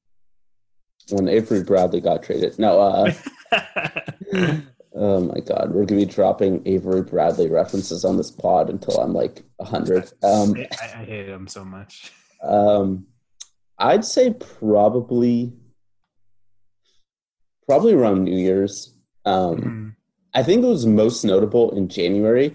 [1.09, 2.57] When Avery Bradley got traded.
[2.57, 3.13] No, uh
[4.93, 9.13] Oh my god, we're gonna be dropping Avery Bradley references on this pod until I'm
[9.13, 10.11] like hundred.
[10.23, 12.11] Um, I, I hate him so much.
[12.43, 13.05] Um,
[13.77, 15.53] I'd say probably
[17.71, 18.93] probably around New Year's.
[19.23, 19.89] Um, mm-hmm.
[20.33, 22.53] I think it was most notable in January,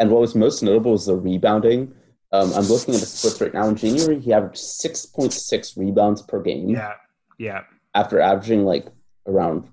[0.00, 1.94] and what was most notable was the rebounding.
[2.32, 3.68] Um, I'm looking at the splits right now.
[3.68, 6.70] In January, he averaged 6.6 rebounds per game.
[6.70, 6.94] Yeah,
[7.38, 7.64] yeah.
[7.94, 8.86] After averaging like
[9.26, 9.68] around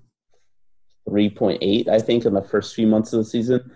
[1.08, 3.70] 3.8, I think, in the first few months of the season.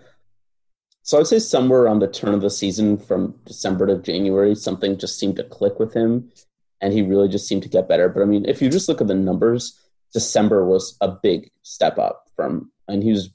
[1.01, 4.99] So I'd say somewhere around the turn of the season, from December to January, something
[4.99, 6.31] just seemed to click with him,
[6.79, 8.07] and he really just seemed to get better.
[8.07, 9.81] But I mean, if you just look at the numbers,
[10.13, 13.29] December was a big step up from, and he was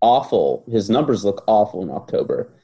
[0.00, 0.64] awful.
[0.70, 2.54] His numbers look awful in October,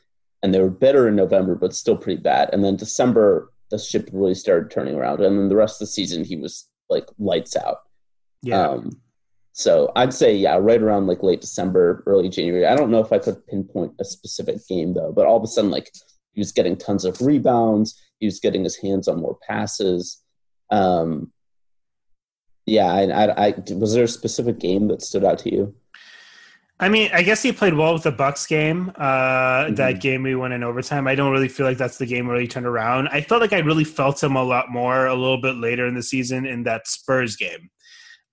[0.43, 2.51] and they were better in November, but still pretty bad.
[2.53, 5.93] And then December, the ship really started turning around, and then the rest of the
[5.93, 7.79] season, he was like lights out.
[8.43, 8.69] Yeah.
[8.69, 9.01] Um,
[9.53, 12.67] so I'd say yeah, right around like late December, early January.
[12.67, 15.47] I don't know if I could pinpoint a specific game though, but all of a
[15.47, 15.91] sudden, like
[16.33, 18.01] he was getting tons of rebounds.
[18.19, 20.23] He was getting his hands on more passes.
[20.71, 21.33] Um,
[22.67, 25.75] yeah, I, I, I, was there a specific game that stood out to you?
[26.81, 28.93] I mean, I guess he played well with the Bucks game.
[28.97, 29.75] Uh, mm-hmm.
[29.77, 31.07] That game we won in overtime.
[31.07, 33.09] I don't really feel like that's the game where he turned around.
[33.09, 35.95] I felt like I really felt him a lot more a little bit later in
[35.95, 37.71] the season in that Spurs game.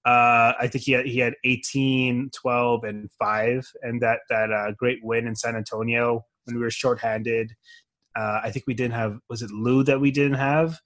[0.05, 4.71] Uh, I think he had he had 18, 12, and five, and that that uh,
[4.71, 7.51] great win in San Antonio when we were shorthanded.
[8.17, 10.79] Uh, I think we didn't have was it Lou that we didn't have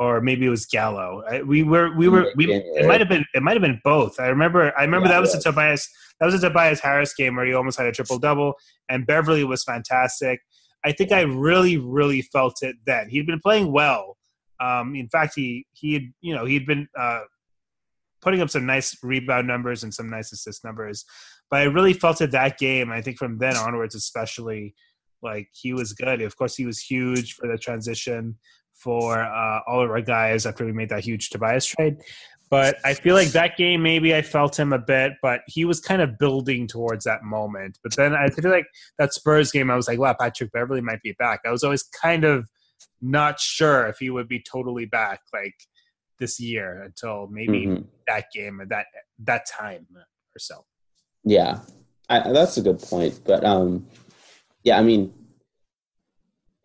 [0.00, 1.22] or maybe it was Gallo.
[1.44, 4.18] We were we were we, it might have been it might have been both.
[4.18, 5.86] I remember I remember yeah, that was a Tobias
[6.18, 8.54] that was a Tobias Harris game where he almost had a triple double,
[8.88, 10.40] and Beverley was fantastic.
[10.86, 13.10] I think I really really felt it then.
[13.10, 14.16] He'd been playing well.
[14.58, 17.20] Um, in fact, he he had you know he'd been uh,
[18.22, 21.04] putting up some nice rebound numbers and some nice assist numbers.
[21.50, 22.90] But I really felt it that game.
[22.90, 24.74] I think from then onwards, especially,
[25.22, 26.22] like he was good.
[26.22, 28.36] Of course, he was huge for the transition
[28.82, 31.96] for uh, all of our guys after we made that huge Tobias trade.
[32.50, 35.78] But I feel like that game, maybe I felt him a bit, but he was
[35.78, 37.78] kind of building towards that moment.
[37.82, 38.66] But then I feel like
[38.98, 41.40] that Spurs game, I was like, wow, Patrick Beverley might be back.
[41.46, 42.48] I was always kind of
[43.00, 45.20] not sure if he would be totally back.
[45.32, 45.54] Like
[46.20, 47.82] this year until maybe mm-hmm.
[48.06, 48.86] that game at that
[49.24, 50.64] that time or so.
[51.24, 51.58] Yeah,
[52.08, 53.18] I, that's a good point.
[53.24, 53.86] But um,
[54.62, 55.12] yeah, I mean,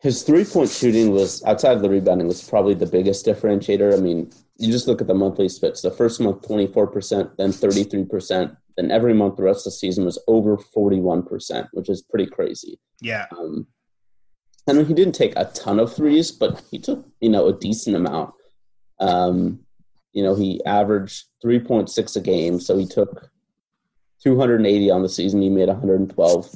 [0.05, 3.91] his three point shooting was outside of the rebounding was probably the biggest differentiator.
[3.91, 5.81] I mean, you just look at the monthly splits.
[5.81, 8.55] The first month, twenty four percent, then thirty three percent.
[8.77, 12.03] Then every month, the rest of the season was over forty one percent, which is
[12.03, 12.79] pretty crazy.
[13.01, 13.25] Yeah.
[13.35, 13.65] Um,
[14.69, 17.53] I mean, he didn't take a ton of threes, but he took you know a
[17.53, 18.31] decent amount.
[18.99, 19.61] Um,
[20.13, 23.31] you know, he averaged 3.6 a game, so he took
[24.21, 25.41] 280 on the season.
[25.41, 26.55] He made 112,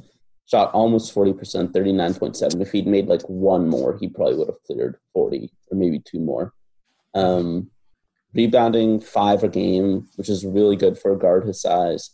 [0.49, 2.61] shot almost 40%, 39.7.
[2.61, 6.19] If he'd made like one more, he probably would have cleared 40 or maybe two
[6.19, 6.53] more.
[7.13, 7.69] Um,
[8.33, 12.11] rebounding five a game, which is really good for a guard his size.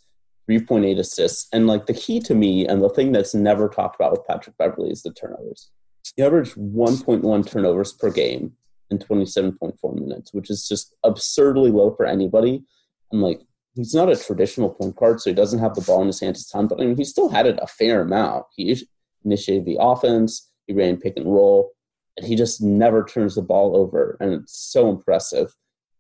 [0.50, 1.48] 3.8 assists.
[1.54, 4.58] And like the key to me, and the thing that's never talked about with Patrick
[4.58, 5.72] Beverley is the turnovers.
[6.16, 8.54] He averaged 1.1 turnovers per game
[8.92, 12.64] in 27.4 minutes, which is just absurdly low for anybody.
[13.12, 13.42] I'm like,
[13.76, 16.48] he's not a traditional point guard, so he doesn't have the ball in his hands
[16.48, 18.46] a ton, but I mean, he still had it a fair amount.
[18.56, 18.82] He
[19.24, 21.74] initiated the offense, he ran pick and roll,
[22.18, 25.54] and he just never turns the ball over, and it's so impressive.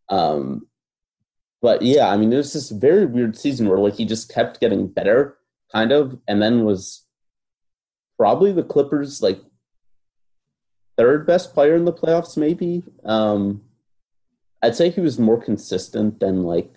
[0.09, 0.67] Um,
[1.61, 4.59] but yeah, I mean, it was this very weird season where like he just kept
[4.59, 5.37] getting better,
[5.71, 7.05] kind of, and then was
[8.17, 9.41] probably the Clippers like
[10.97, 12.83] third best player in the playoffs, maybe.
[13.03, 13.63] Um,
[14.61, 16.73] I'd say he was more consistent than like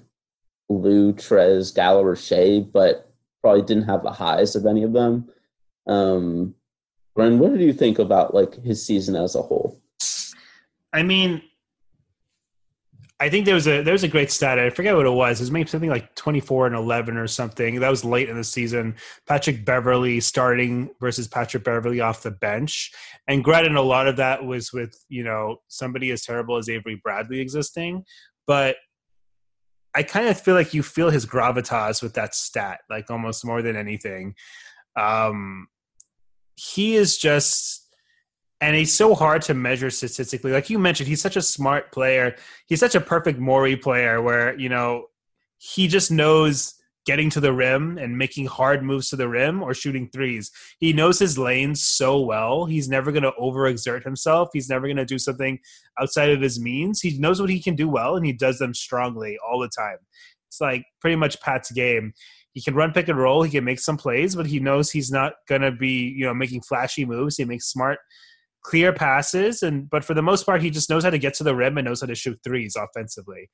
[0.68, 3.10] Lou, Trez, Gallo, or Shai, but
[3.42, 5.28] probably didn't have the highs of any of them.
[5.86, 6.54] Um,
[7.16, 9.80] Bren, what did you think about like his season as a whole?
[10.92, 11.42] I mean,
[13.20, 14.60] I think there was a there was a great stat.
[14.60, 15.40] I forget what it was.
[15.40, 17.80] It was maybe something like twenty four and eleven or something.
[17.80, 18.94] That was late in the season.
[19.26, 22.92] Patrick Beverley starting versus Patrick Beverley off the bench,
[23.26, 27.00] and granted, a lot of that was with you know somebody as terrible as Avery
[27.02, 28.04] Bradley existing,
[28.46, 28.76] but
[29.94, 33.62] I kind of feel like you feel his gravitas with that stat, like almost more
[33.62, 34.34] than anything.
[34.96, 35.68] Um,
[36.56, 37.88] he is just
[38.60, 40.50] and he's so hard to measure statistically.
[40.50, 42.34] Like you mentioned, he's such a smart player.
[42.66, 45.06] He's such a perfect Morey player where, you know,
[45.58, 46.74] he just knows
[47.08, 50.50] getting to the rim and making hard moves to the rim or shooting threes.
[50.78, 52.66] He knows his lanes so well.
[52.66, 54.50] He's never going to overexert himself.
[54.52, 55.58] He's never going to do something
[55.98, 57.00] outside of his means.
[57.00, 59.96] He knows what he can do well and he does them strongly all the time.
[60.48, 62.12] It's like pretty much Pat's game.
[62.52, 63.42] He can run pick and roll.
[63.42, 66.34] He can make some plays, but he knows he's not going to be, you know,
[66.34, 67.38] making flashy moves.
[67.38, 68.00] He makes smart
[68.62, 71.44] clear passes and but for the most part he just knows how to get to
[71.44, 73.50] the rim and knows how to shoot threes offensively.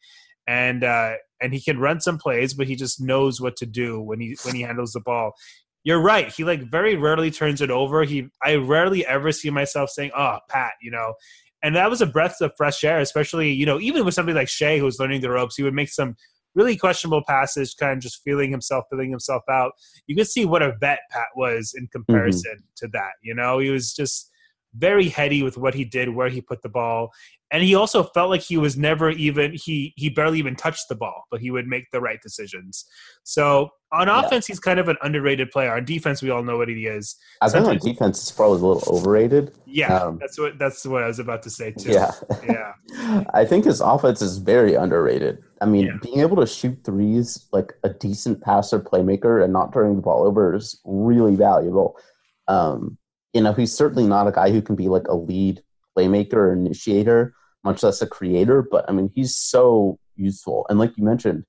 [0.47, 4.01] And uh and he can run some plays but he just knows what to do
[4.01, 5.33] when he when he handles the ball.
[5.85, 6.33] You're right.
[6.33, 8.05] He like very rarely turns it over.
[8.05, 11.14] He i rarely ever see myself saying oh pat you know?
[11.62, 14.49] And that was a breath of fresh air especially you know even with somebody like
[14.49, 16.17] Shai who was learning the ropes he would make some
[16.55, 19.73] really questionable passes kind of just feeling himself feeling himself out.
[20.07, 22.87] You could see what a vet pat was in comparison mm-hmm.
[22.87, 23.59] to that you know?
[23.59, 24.31] He was just
[24.76, 27.12] very heady with what he did, where he put the ball,
[27.50, 30.96] and he also felt like he was never even he he barely even touched the
[30.96, 32.84] ball, but he would make the right decisions.
[33.22, 34.54] So on offense, yeah.
[34.54, 35.72] he's kind of an underrated player.
[35.72, 37.14] On defense, we all know what he is.
[37.40, 39.54] I think on defense, it's probably a little overrated.
[39.66, 41.90] Yeah, um, that's what that's what I was about to say too.
[41.92, 42.10] Yeah,
[42.44, 43.24] yeah.
[43.34, 45.38] I think his offense is very underrated.
[45.60, 45.98] I mean, yeah.
[46.02, 50.24] being able to shoot threes like a decent passer, playmaker, and not turning the ball
[50.24, 51.96] over is really valuable.
[52.48, 52.98] Um,
[53.35, 55.62] you know, he's certainly not a guy who can be like a lead
[55.97, 58.62] playmaker or initiator, much less a creator.
[58.62, 60.66] But I mean, he's so useful.
[60.70, 61.44] And like you mentioned,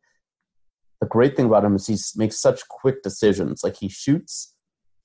[1.00, 3.64] the great thing about him is he makes such quick decisions.
[3.64, 4.56] Like he shoots,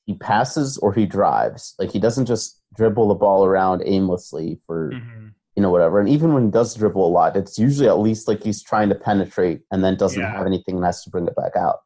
[0.06, 1.74] he passes, or he drives.
[1.78, 5.28] Like he doesn't just dribble the ball around aimlessly for mm-hmm.
[5.56, 6.00] you know whatever.
[6.00, 8.88] And even when he does dribble a lot, it's usually at least like he's trying
[8.88, 10.32] to penetrate and then doesn't yeah.
[10.32, 11.80] have anything and has to bring it back out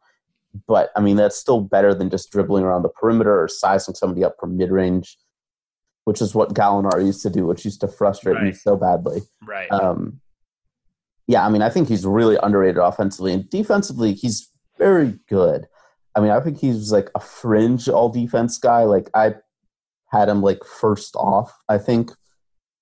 [0.67, 4.25] but I mean that's still better than just dribbling around the perimeter or sizing somebody
[4.25, 5.17] up from mid range.
[6.05, 8.45] which is what Gallinari used to do, which used to frustrate right.
[8.45, 9.23] me so badly.
[9.47, 9.71] Right.
[9.73, 10.21] Um,
[11.27, 14.13] yeah, I mean, I think he's really underrated offensively and defensively.
[14.13, 15.67] He's very good.
[16.15, 18.85] I mean, I think he's like a fringe all defense guy.
[18.85, 19.35] Like I
[20.11, 21.53] had him like first off.
[21.69, 22.11] I think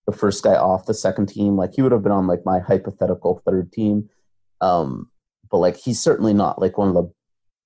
[0.07, 1.57] the first guy off the second team.
[1.57, 4.11] Like he would have been on like my hypothetical third team.
[4.61, 5.11] Um,
[5.51, 7.11] but like he's certainly not like one of the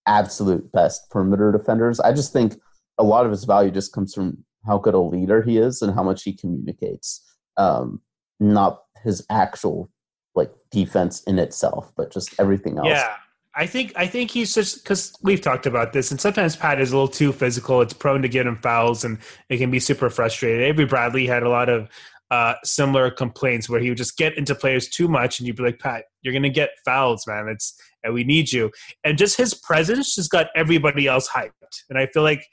[0.07, 2.01] absolute best perimeter defenders.
[2.01, 2.57] I just think
[2.99, 5.95] a lot of his value just comes from how good a leader he is and
[5.95, 7.23] how much he communicates.
[7.57, 8.01] Um,
[8.41, 9.91] not his actual
[10.35, 12.89] like defense in itself, but just everything else.
[12.89, 13.15] Yeah.
[13.59, 16.93] I think I think he's just because we've talked about this, and sometimes Pat is
[16.93, 17.81] a little too physical.
[17.81, 20.61] It's prone to get him fouls, and it can be super frustrating.
[20.61, 21.89] Avery Bradley had a lot of
[22.31, 25.63] uh, similar complaints where he would just get into players too much, and you'd be
[25.63, 27.49] like, Pat, you're gonna get fouls, man.
[27.49, 28.71] It's and we need you.
[29.05, 31.51] And just his presence just got everybody else hyped.
[31.89, 32.45] And I feel like,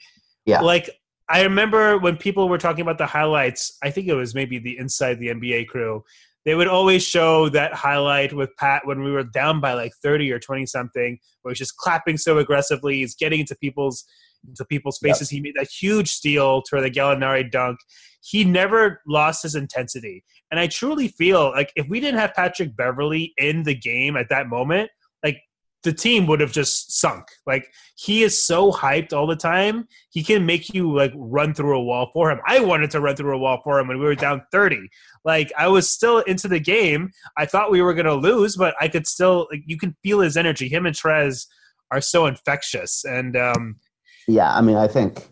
[0.46, 0.88] yeah, like
[1.28, 3.76] I remember when people were talking about the highlights.
[3.82, 6.02] I think it was maybe the inside the NBA crew
[6.44, 10.30] they would always show that highlight with Pat when we were down by like 30
[10.30, 12.96] or 20 something, where he's just clapping so aggressively.
[12.96, 14.04] He's getting into people's
[14.46, 15.32] into people's faces.
[15.32, 15.36] Yep.
[15.36, 17.78] He made that huge steal to the Gallinari dunk.
[18.20, 20.22] He never lost his intensity.
[20.54, 24.28] And I truly feel like if we didn't have Patrick Beverley in the game at
[24.28, 24.88] that moment,
[25.24, 25.38] like
[25.82, 27.24] the team would have just sunk.
[27.44, 29.88] Like he is so hyped all the time.
[30.10, 32.38] He can make you like run through a wall for him.
[32.46, 34.78] I wanted to run through a wall for him when we were down 30.
[35.24, 37.10] Like I was still into the game.
[37.36, 40.20] I thought we were going to lose, but I could still like you can feel
[40.20, 40.68] his energy.
[40.68, 41.48] Him and Trez
[41.90, 43.80] are so infectious and um
[44.28, 45.26] yeah, I mean, I think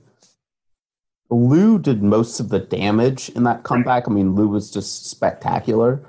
[1.32, 4.04] Lou did most of the damage in that comeback.
[4.06, 6.04] I mean, Lou was just spectacular,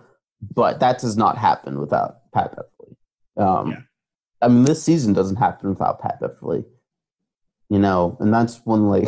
[0.54, 2.98] but that does not happen without Pat Beverley.
[3.38, 3.78] Um, yeah
[4.44, 6.66] I mean, this season doesn't happen without Pat Beverley.
[7.70, 9.08] You know, and that's when like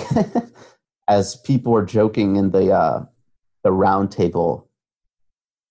[1.08, 3.06] as people were joking in the uh
[3.64, 4.70] the round table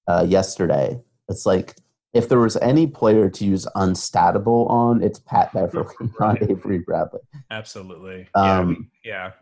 [0.07, 1.77] uh yesterday, it's like
[2.13, 7.21] if there was any player to use unstatable on, it's Pat Beverley, not Avery Bradley.
[7.51, 8.29] Absolutely.
[8.35, 9.25] Um, yeah.
[9.25, 9.33] Yeah,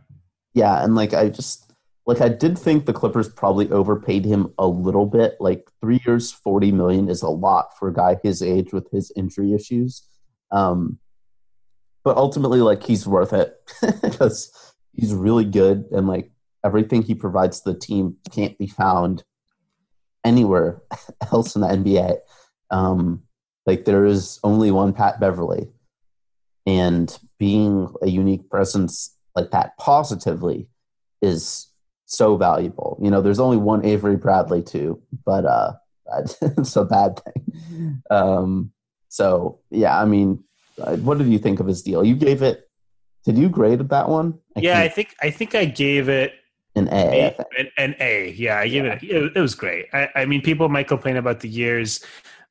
[0.54, 1.72] and like I just
[2.06, 5.36] like I did think the Clippers probably overpaid him a little bit.
[5.40, 9.12] Like three years, forty million is a lot for a guy his age with his
[9.16, 10.06] injury issues.
[10.50, 10.98] Um,
[12.04, 13.54] but ultimately, like he's worth it
[14.02, 16.30] because he's really good and like
[16.64, 19.24] everything he provides to the team can't be found
[20.24, 20.82] anywhere
[21.32, 22.18] else in the NBA.
[22.70, 23.22] Um,
[23.66, 25.68] like there is only one Pat Beverley,
[26.66, 30.68] and being a unique presence like that positively
[31.20, 31.68] is
[32.06, 32.98] so valuable.
[33.00, 35.72] You know, there's only one Avery Bradley too, but uh,
[36.42, 38.02] it's a bad thing.
[38.10, 38.72] Um,
[39.08, 40.42] so yeah, I mean,
[40.80, 42.04] uh, what did you think of his deal?
[42.04, 42.68] You gave it.
[43.24, 44.38] Did you grade that one?
[44.56, 46.32] I yeah, I think I think I gave it
[46.74, 47.34] an A.
[47.38, 48.32] A an, an, A.
[48.32, 48.94] Yeah, I gave yeah.
[48.94, 49.02] it.
[49.04, 49.36] it.
[49.36, 49.86] It was great.
[49.92, 52.04] I, I mean, people might complain about the years.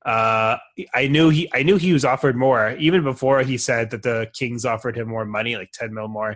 [0.05, 0.57] Uh,
[0.95, 1.49] I knew he.
[1.53, 5.07] I knew he was offered more even before he said that the Kings offered him
[5.07, 6.35] more money, like ten mil more.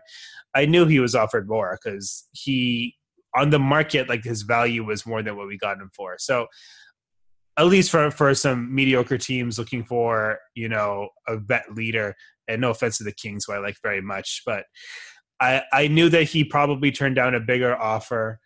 [0.54, 2.96] I knew he was offered more because he
[3.36, 6.16] on the market, like his value was more than what we got him for.
[6.20, 6.48] So
[7.58, 12.16] at least for for some mediocre teams looking for you know a vet leader.
[12.48, 14.66] And no offense to the Kings, who I like very much, but
[15.42, 18.40] I I knew that he probably turned down a bigger offer.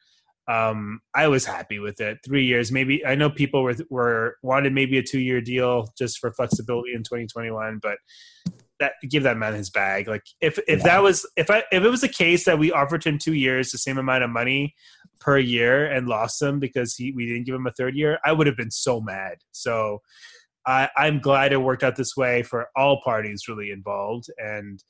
[0.50, 2.18] Um, I was happy with it.
[2.26, 3.06] Three years, maybe.
[3.06, 7.04] I know people were were wanted maybe a two year deal just for flexibility in
[7.04, 8.00] 2021, but
[8.80, 10.08] that give that man his bag.
[10.08, 10.86] Like if if yeah.
[10.86, 13.70] that was if I if it was a case that we offered him two years,
[13.70, 14.74] the same amount of money
[15.20, 18.32] per year, and lost him because he we didn't give him a third year, I
[18.32, 19.38] would have been so mad.
[19.52, 20.02] So
[20.66, 24.84] I, I'm glad it worked out this way for all parties really involved, and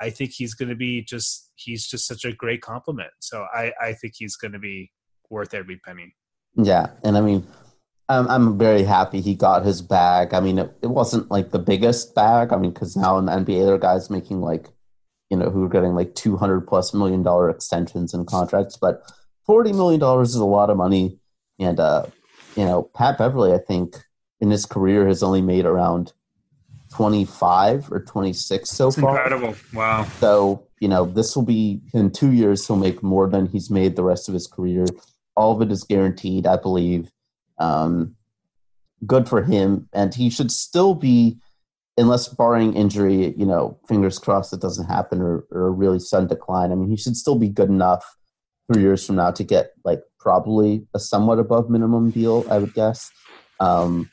[0.00, 3.10] I think he's going to be just he's just such a great compliment.
[3.20, 4.90] So I I think he's going to be
[5.30, 6.14] worth every penny.
[6.56, 7.46] Yeah, and I mean
[8.08, 10.32] I'm, I'm very happy he got his bag.
[10.32, 12.52] I mean, it, it wasn't like the biggest bag.
[12.52, 14.68] I mean, because now in the NBA, there are guys making like,
[15.30, 19.02] you know, who are getting like 200 plus million dollar extensions and contracts, but
[19.46, 21.18] $40 million is a lot of money.
[21.58, 22.06] And, uh,
[22.56, 23.96] you know, Pat Beverley I think
[24.40, 26.12] in his career has only made around
[26.92, 29.16] 25 or 26 so That's far.
[29.16, 29.56] Incredible.
[29.72, 30.04] Wow.
[30.20, 33.96] So, you know, this will be in two years, he'll make more than he's made
[33.96, 34.86] the rest of his career.
[35.36, 37.10] All of it is guaranteed, I believe.
[37.58, 38.16] Um,
[39.06, 41.38] good for him, and he should still be,
[41.96, 46.28] unless barring injury, you know, fingers crossed it doesn't happen or, or a really sudden
[46.28, 46.72] decline.
[46.72, 48.04] I mean, he should still be good enough
[48.72, 52.74] three years from now to get like probably a somewhat above minimum deal, I would
[52.74, 53.10] guess.
[53.60, 54.10] Um,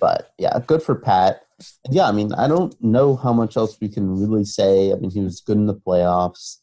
[0.00, 1.42] but yeah, good for Pat.
[1.90, 4.92] Yeah, I mean, I don't know how much else we can really say.
[4.92, 6.58] I mean, he was good in the playoffs.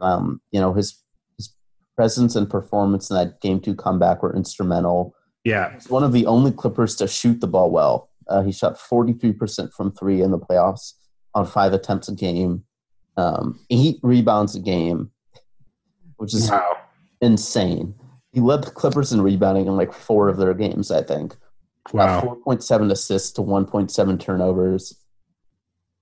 [0.00, 1.00] Um, you know, his
[1.96, 5.14] presence and performance in that game two comeback were instrumental.
[5.44, 5.74] Yeah.
[5.74, 8.10] He's one of the only Clippers to shoot the ball well.
[8.28, 10.94] Uh, he shot 43% from three in the playoffs
[11.34, 12.64] on five attempts a game,
[13.16, 15.10] um, eight rebounds a game,
[16.16, 16.76] which is Wow.
[17.20, 17.94] insane.
[18.32, 21.36] He led the Clippers in rebounding in like four of their games, I think.
[21.92, 22.20] Wow.
[22.20, 24.98] Uh, 4.7 assists to 1.7 turnovers.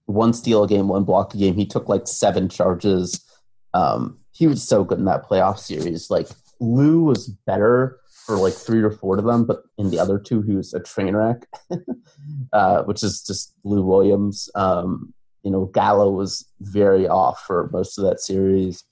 [0.06, 1.54] One steal a game, one block a game.
[1.54, 3.24] He took like seven charges.
[3.74, 6.10] Um, he was so good in that playoff series.
[6.10, 6.28] Like
[6.60, 10.42] Lou was better for like three or four of them, but in the other two,
[10.42, 11.46] he was a train wreck,
[12.52, 14.48] uh, which is just Lou Williams.
[14.54, 15.12] Um,
[15.42, 18.84] you know, Gallo was very off for most of that series,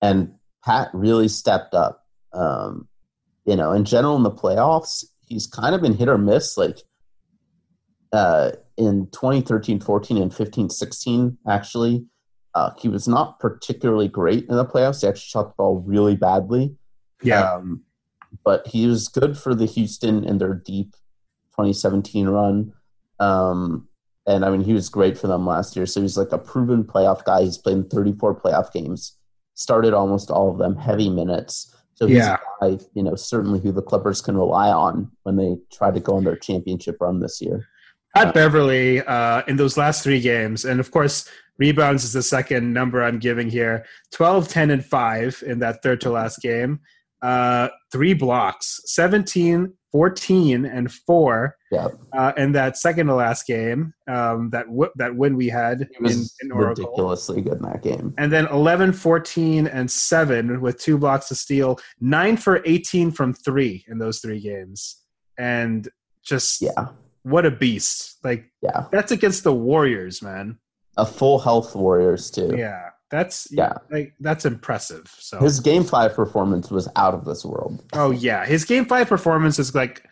[0.00, 0.32] and
[0.64, 2.06] Pat really stepped up.
[2.32, 2.88] Um,
[3.44, 6.56] you know, in general in the playoffs, he's kind of been hit or miss.
[6.56, 6.78] Like
[8.12, 12.06] uh, in 2013, 14, and 15, 16, actually,
[12.54, 15.02] uh, he was not particularly great in the playoffs.
[15.02, 16.76] He actually shot the ball really badly.
[17.22, 17.52] Yeah.
[17.52, 17.82] Um,
[18.44, 20.92] but he was good for the Houston in their deep
[21.52, 22.72] 2017 run.
[23.18, 23.88] Um,
[24.26, 25.86] and I mean, he was great for them last year.
[25.86, 27.42] So he's like a proven playoff guy.
[27.42, 29.16] He's played in 34 playoff games,
[29.54, 31.74] started almost all of them, heavy minutes.
[31.96, 32.36] So he's Yeah.
[32.60, 36.16] guy, you know, certainly who the Clippers can rely on when they try to go
[36.16, 37.66] on their championship run this year.
[38.14, 41.28] Pat Beverley uh, in those last three games, and of course,
[41.58, 46.00] rebounds is the second number I'm giving here 12, 10, and 5 in that third
[46.02, 46.80] to last game.
[47.22, 53.94] Uh, three blocks, 17, 14, and 4 Yeah, uh, in that second to last game,
[54.06, 56.84] um, that, w- that win we had he was in, in Oracle.
[56.84, 58.12] ridiculously good in that game.
[58.18, 61.78] And then 11, 14, and 7 with two blocks of steal.
[62.00, 65.02] 9 for 18 from 3 in those three games.
[65.38, 65.88] And
[66.22, 66.88] just Yeah,
[67.22, 68.18] what a beast.
[68.22, 70.58] Like, yeah, that's against the Warriors, man.
[70.98, 72.54] a full health Warriors too.
[72.56, 73.74] Yeah, that's Yeah.
[73.90, 75.06] like that's impressive.
[75.18, 77.82] So, His game five performance was out of this world.
[77.92, 80.04] oh yeah, his game five performance is like,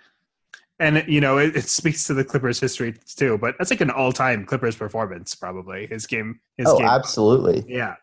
[0.78, 3.38] and you know, it, it speaks to the Clippers' history too.
[3.38, 6.40] But that's like an all-time Clippers performance, probably his game.
[6.56, 7.64] His oh, game, absolutely.
[7.68, 7.94] yeah.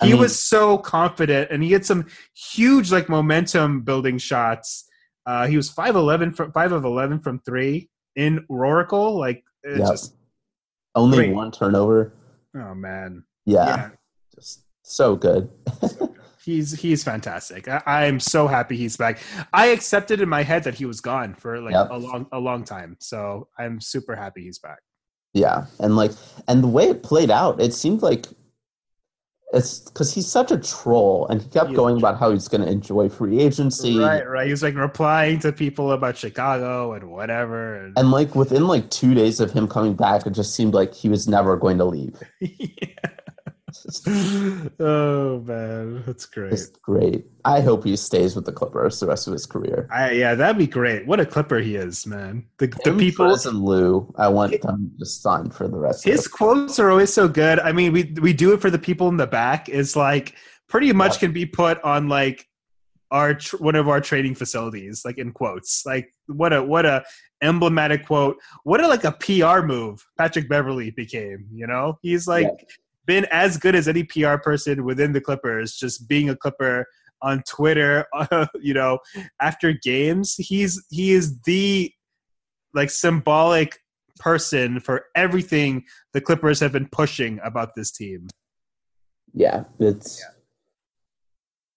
[0.00, 4.88] I He mean- was so confident, and he had some huge like momentum building shots.
[5.26, 9.18] Uh, he was five eleven from five of eleven from three in Oracle.
[9.18, 9.78] Like, Yep.
[9.78, 10.14] just
[10.94, 12.12] Only one turnover.
[12.56, 13.94] oh man, Yeah, just
[14.96, 15.48] so good.
[16.44, 17.68] He's he's fantastic.
[17.68, 19.20] I, I'm so happy he's back.
[19.52, 21.88] I accepted in my head that he was gone for like Yep.
[21.90, 22.96] a long a long time.
[23.00, 24.78] So I'm super happy he's back.
[25.34, 26.10] yeah, and like,
[26.48, 28.26] and the way it played out, it seemed like
[29.54, 32.68] it's because he's such a troll, and he kept going about how he's going to
[32.68, 33.98] enjoy free agency.
[33.98, 34.46] Right, right.
[34.46, 37.76] He was like replying to people about Chicago and whatever.
[37.76, 40.92] And, And like within like two days of him coming back, it just seemed like
[40.94, 42.20] he was never going to leave.
[44.80, 46.52] oh man, that's great.
[46.52, 47.26] It's great.
[47.44, 49.88] I hope he stays with the Clippers the rest of his career.
[49.90, 51.06] I, yeah, that'd be great.
[51.06, 52.46] What a clipper he is, man.
[52.58, 56.32] The the people and Lou, I want them to sign for the rest his of
[56.32, 57.58] quotes are always so good.
[57.60, 59.68] I mean, we we do it for the people in the back.
[59.68, 60.36] Is like
[60.68, 61.20] pretty much Yeah.
[61.20, 62.46] can be put on like
[63.10, 65.84] our tr- one of our training facilities, like in quotes.
[65.84, 67.04] Like what a what a
[67.42, 68.36] emblematic quote.
[68.64, 71.46] What a like a PR move Patrick Beverley became.
[71.52, 72.48] You know, he's like
[73.06, 76.86] been as good as any PR person within the Clippers, just being a Clipper
[77.20, 78.06] on Twitter.
[78.60, 78.98] you know,
[79.40, 81.92] after games, he's he is the
[82.74, 83.78] like symbolic
[84.18, 88.28] person for everything the Clippers have been pushing about this team.
[89.34, 90.24] Yeah, it's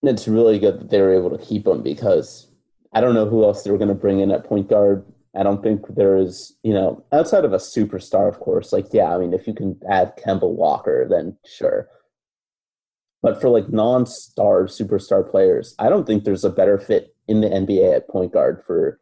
[0.03, 2.47] it's really good that they were able to keep him because
[2.93, 5.05] I don't know who else they were going to bring in at point guard.
[5.37, 8.71] I don't think there is, you know, outside of a superstar, of course.
[8.71, 11.89] Like, yeah, I mean, if you can add Kemba Walker, then sure.
[13.21, 17.49] But for like non-star superstar players, I don't think there's a better fit in the
[17.49, 18.99] NBA at point guard for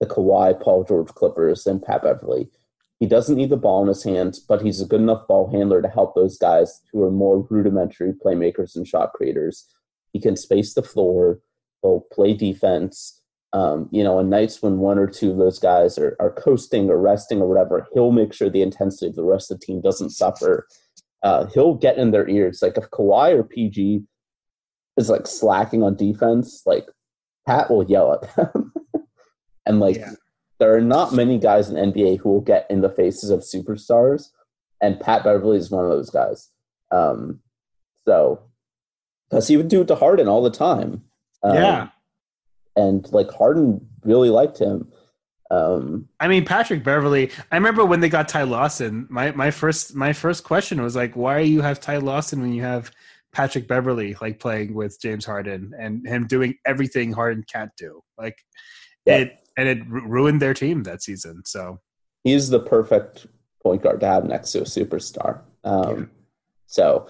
[0.00, 2.50] the Kawhi Paul George Clippers than Pat Beverley.
[2.98, 5.82] He doesn't need the ball in his hands, but he's a good enough ball handler
[5.82, 9.66] to help those guys who are more rudimentary playmakers and shot creators.
[10.12, 11.40] He can space the floor.
[11.82, 13.21] He'll play defense.
[13.54, 16.88] Um, you know, on nights when one or two of those guys are, are coasting
[16.88, 19.80] or resting or whatever, he'll make sure the intensity of the rest of the team
[19.82, 20.66] doesn't suffer.
[21.22, 22.60] Uh, he'll get in their ears.
[22.62, 24.02] Like if Kawhi or PG
[24.96, 26.86] is like slacking on defense, like
[27.46, 28.72] Pat will yell at them.
[29.66, 30.12] and like Yeah.
[30.58, 34.28] there are not many guys in NBA who will get in the faces of superstars,
[34.80, 36.48] and Pat Beverley is one of those guys.
[36.90, 37.40] Um,
[38.06, 38.40] so,
[39.28, 41.02] because he would do it to Harden all the time.
[41.42, 41.88] Um, yeah.
[42.76, 44.90] And like Harden really liked him.
[45.50, 47.30] Um, I mean Patrick Beverley.
[47.50, 49.06] I remember when they got Ty Lawson.
[49.10, 52.52] My my first my first question was like, why do you have Ty Lawson when
[52.54, 52.90] you have
[53.32, 58.02] Patrick Beverley like playing with James Harden and him doing everything Harden can't do.
[58.18, 58.36] Like
[59.06, 59.16] yeah.
[59.16, 61.42] it and it ruined their team that season.
[61.44, 61.80] So
[62.24, 63.26] he's the perfect
[63.62, 65.40] point guard to have next to a superstar.
[65.64, 66.04] Um, yeah.
[66.66, 67.08] So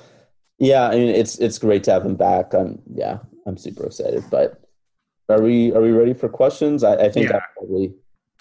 [0.58, 2.54] yeah, I mean it's it's great to have him back.
[2.54, 4.24] I'm yeah, I'm super excited.
[4.30, 4.61] But
[5.28, 6.84] are we are we ready for questions?
[6.84, 7.36] I, I think yeah.
[7.36, 7.94] I probably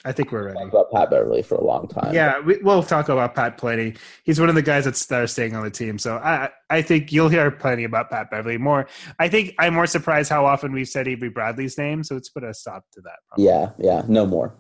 [0.04, 0.58] I think we're ready.
[0.58, 2.14] Talk about Pat Beverley for a long time.
[2.14, 3.94] Yeah, we, will talk about Pat plenty.
[4.24, 6.00] He's one of the guys that's that are staying on the team.
[6.00, 8.88] So I I think you'll hear plenty about Pat Beverley more.
[9.20, 12.04] I think I'm more surprised how often we've said Avery Bradley's name.
[12.04, 13.20] So let's put a stop to that.
[13.28, 13.46] Probably.
[13.46, 14.56] Yeah, yeah, no more.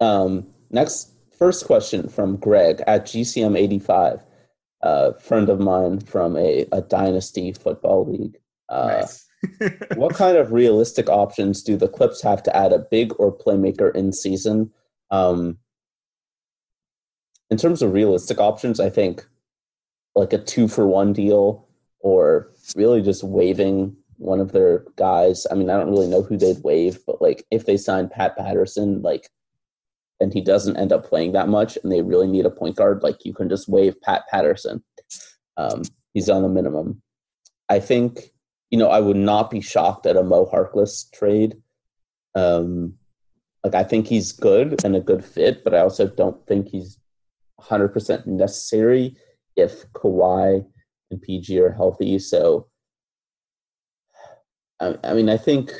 [0.00, 4.22] Um, next, first question from Greg at GCM85,
[4.82, 8.38] a friend of mine from a, a dynasty football league.
[8.70, 9.26] Uh, nice.
[9.94, 13.94] What kind of realistic options do the Clips have to add a big or playmaker
[13.94, 14.70] in season?
[15.10, 15.58] Um,
[17.50, 19.26] in terms of realistic options, I think
[20.14, 21.66] like a two for one deal
[22.00, 25.46] or really just waiving one of their guys.
[25.50, 28.36] I mean, I don't really know who they'd waive, but like if they sign Pat
[28.36, 29.28] Patterson, like,
[30.20, 33.02] and he doesn't end up playing that much and they really need a point guard,
[33.02, 34.84] like you can just waive Pat Patterson.
[35.56, 35.82] Um,
[36.12, 37.00] he's on the minimum.
[37.70, 38.32] I think
[38.70, 41.56] you know, I would not be shocked at a Mo Harkless trade.
[42.34, 42.94] Um,
[43.64, 46.98] like I think he's good and a good fit, but I also don't think he's
[47.60, 49.16] 100% necessary
[49.56, 50.64] if Kawhi
[51.10, 52.18] and PG are healthy.
[52.18, 52.68] So,
[54.78, 55.72] I, I mean, I think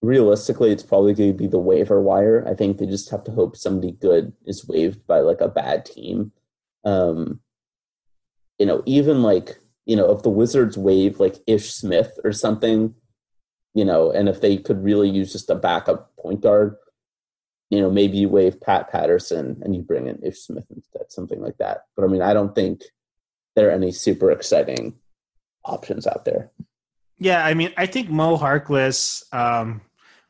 [0.00, 2.44] realistically, it's probably going to be the waiver wire.
[2.48, 5.84] I think they just have to hope somebody good is waived by like a bad
[5.84, 6.32] team.
[6.84, 7.40] Um,
[8.58, 12.94] you know, even like you know, if the Wizards wave like Ish Smith or something,
[13.74, 16.76] you know, and if they could really use just a backup point guard,
[17.70, 21.40] you know, maybe you wave Pat Patterson and you bring in Ish Smith instead, something
[21.40, 21.86] like that.
[21.96, 22.82] But I mean, I don't think
[23.56, 24.94] there are any super exciting
[25.64, 26.50] options out there.
[27.18, 29.80] Yeah, I mean, I think Mo Harkless, um,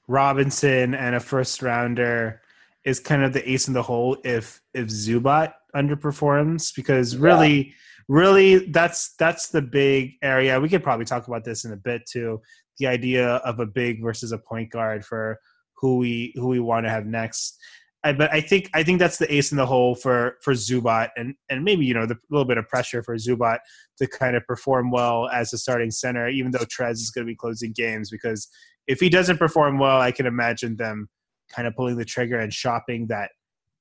[0.08, 2.42] Robinson, and a first rounder
[2.84, 7.66] is kind of the ace in the hole if if Zubac underperforms because really.
[7.66, 7.72] Yeah
[8.12, 10.60] really that's that's the big area.
[10.60, 12.42] We could probably talk about this in a bit too.
[12.78, 15.38] The idea of a big versus a point guard for
[15.76, 17.58] who we who we want to have next.
[18.04, 21.08] I, but I think I think that's the ace in the hole for for Zubac
[21.16, 23.58] and and maybe you know the little bit of pressure for Zubac
[23.96, 27.30] to kind of perform well as a starting center, even though Trez is going to
[27.30, 28.46] be closing games because
[28.86, 31.08] if he doesn't perform well, I can imagine them
[31.50, 33.30] kind of pulling the trigger and shopping that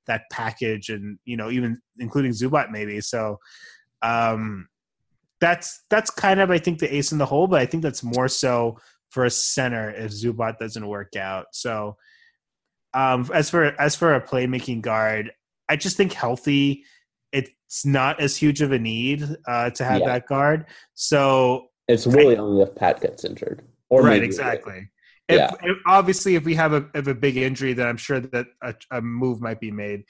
[0.07, 3.01] that package and you know even including Zubac maybe.
[3.01, 3.37] So
[4.01, 4.67] um,
[5.39, 8.03] that's that's kind of I think the ace in the hole, but I think that's
[8.03, 8.77] more so
[9.09, 11.47] for a center if Zubac doesn't work out.
[11.51, 11.97] So
[12.93, 15.31] um, as for as for a playmaking guard,
[15.69, 16.83] I just think healthy.
[17.31, 20.07] It's not as huge of a need uh, to have yeah.
[20.07, 20.65] that guard.
[20.93, 24.23] So it's really I, only if Pat gets injured, or right?
[24.23, 24.89] Exactly.
[25.29, 25.51] If, yeah.
[25.63, 28.75] If, obviously, if we have a, if a big injury, then I'm sure that a,
[28.91, 30.03] a, move might be made.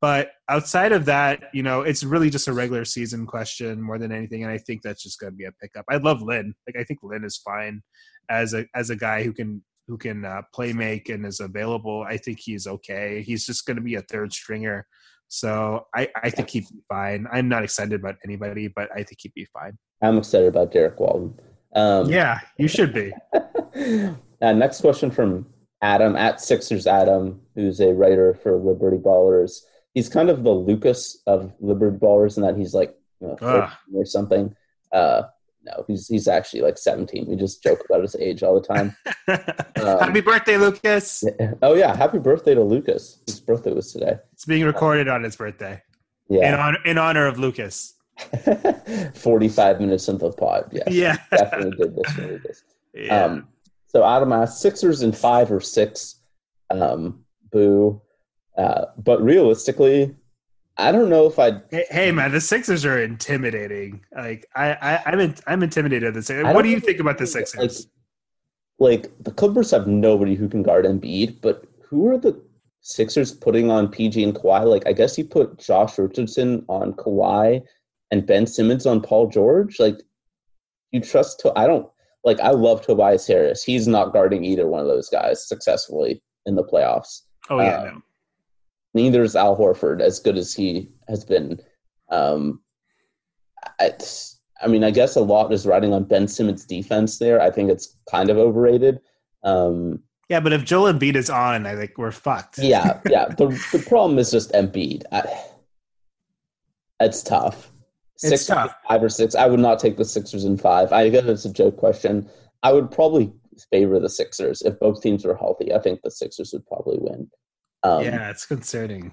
[0.00, 4.12] But outside of that, you know, it's really just a regular season question more than
[4.12, 5.86] anything, and I think that's just going to be a pickup.
[5.90, 6.54] I love Lin.
[6.66, 7.82] Like I think Lin is fine
[8.28, 12.04] as a as a guy who can who can uh, play make and is available.
[12.06, 13.22] I think he's okay.
[13.22, 14.86] He's just going to be a third stringer,
[15.28, 17.26] so I I think he'd be fine.
[17.32, 19.78] I'm not excited about anybody, but I think he'd be fine.
[20.02, 21.40] I'm excited about Derrick Walton.
[21.74, 23.14] Um, yeah, you should be.
[23.34, 25.46] uh, next question from
[25.80, 29.60] Adam at Sixers Adam, who's a writer for Liberty Ballers
[29.96, 33.80] he's kind of the Lucas of Liberty Ballers in that he's like you know, ah.
[33.94, 34.54] or something.
[34.92, 35.22] Uh,
[35.64, 37.26] no, he's he's actually like 17.
[37.26, 38.96] We just joke about his age all the time.
[39.76, 41.22] Um, happy birthday, Lucas!
[41.62, 43.20] Oh yeah, happy birthday to Lucas.
[43.26, 44.18] His birthday was today.
[44.32, 45.82] It's being recorded on his birthday.
[46.30, 47.94] Yeah, in honor, in honor of Lucas.
[49.14, 50.70] 45 minutes into the pod.
[50.72, 52.16] Yes, yeah, definitely did this.
[52.16, 52.56] Really did.
[52.94, 53.24] Yeah.
[53.24, 53.48] Um,
[53.86, 56.20] so Adam asked Sixers in five or six.
[56.70, 58.00] Um, boo.
[58.56, 60.14] Uh, but realistically,
[60.78, 61.62] I don't know if I'd.
[61.70, 64.04] Hey, hey, man, the Sixers are intimidating.
[64.14, 66.14] Like I, I I'm in, I'm intimidated.
[66.14, 66.54] The Sixers.
[66.54, 67.88] What do you think about the Sixers?
[68.78, 72.40] Like, like the Clippers have nobody who can guard Embiid, but who are the
[72.82, 74.64] Sixers putting on PG and Kawhi?
[74.64, 77.62] Like I guess you put Josh Richardson on Kawhi
[78.10, 79.80] and Ben Simmons on Paul George.
[79.80, 80.02] Like
[80.92, 81.88] you trust to I don't
[82.22, 83.62] like I love Tobias Harris.
[83.62, 87.22] He's not guarding either one of those guys successfully in the playoffs.
[87.48, 88.02] Oh yeah, um, no
[88.96, 91.60] neither is Al Horford as good as he has been.
[92.10, 92.60] Um,
[93.78, 93.92] I,
[94.60, 97.40] I mean, I guess a lot is riding on Ben Simmons' defense there.
[97.40, 98.98] I think it's kind of overrated.
[99.44, 102.58] Um, yeah, but if Joel Embiid is on, I think we're fucked.
[102.58, 103.26] yeah, yeah.
[103.28, 105.04] The the problem is just Embiid.
[105.12, 105.22] I,
[107.00, 107.70] it's tough.
[108.16, 109.34] Six, five or six.
[109.34, 110.90] I would not take the Sixers in five.
[110.90, 112.28] I guess it's a joke question.
[112.62, 113.30] I would probably
[113.70, 115.74] favor the Sixers if both teams were healthy.
[115.74, 117.30] I think the Sixers would probably win.
[117.86, 119.12] Um, yeah, it's concerning.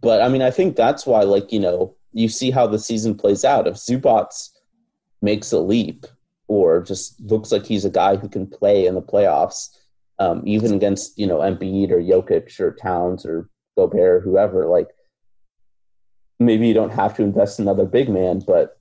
[0.00, 3.16] But I mean, I think that's why, like you know, you see how the season
[3.16, 3.66] plays out.
[3.66, 4.32] If Zubac
[5.20, 6.06] makes a leap
[6.46, 9.70] or just looks like he's a guy who can play in the playoffs,
[10.18, 14.88] um, even against you know Embiid or Jokic or Towns or Gobert or whoever, like
[16.38, 18.78] maybe you don't have to invest another big man, but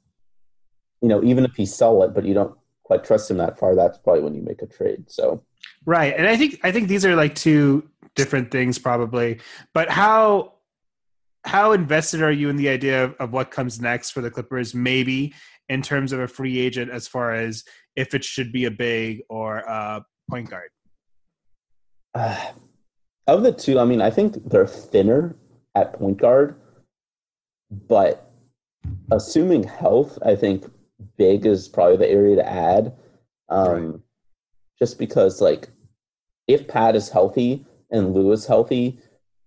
[1.02, 3.98] you know, even if he's solid, but you don't quite trust him that far, that's
[3.98, 5.10] probably when you make a trade.
[5.10, 5.44] So
[5.86, 6.14] Right.
[6.16, 9.40] And I think I think these are like two different things probably.
[9.74, 10.54] But how
[11.46, 14.74] how invested are you in the idea of, of what comes next for the Clippers,
[14.74, 15.34] maybe
[15.70, 17.64] in terms of a free agent as far as
[17.96, 20.70] if it should be a big or a point guard?
[22.16, 22.52] Uh,
[23.28, 25.36] of the two, I mean, I think they're thinner
[25.76, 26.56] at point guard,
[27.88, 28.32] but
[29.12, 30.66] assuming health, I think
[31.18, 32.94] big is probably the area to add.
[33.50, 34.00] Um, right.
[34.80, 35.70] Just because, like,
[36.48, 39.00] if Pat is healthy and Lou is healthy,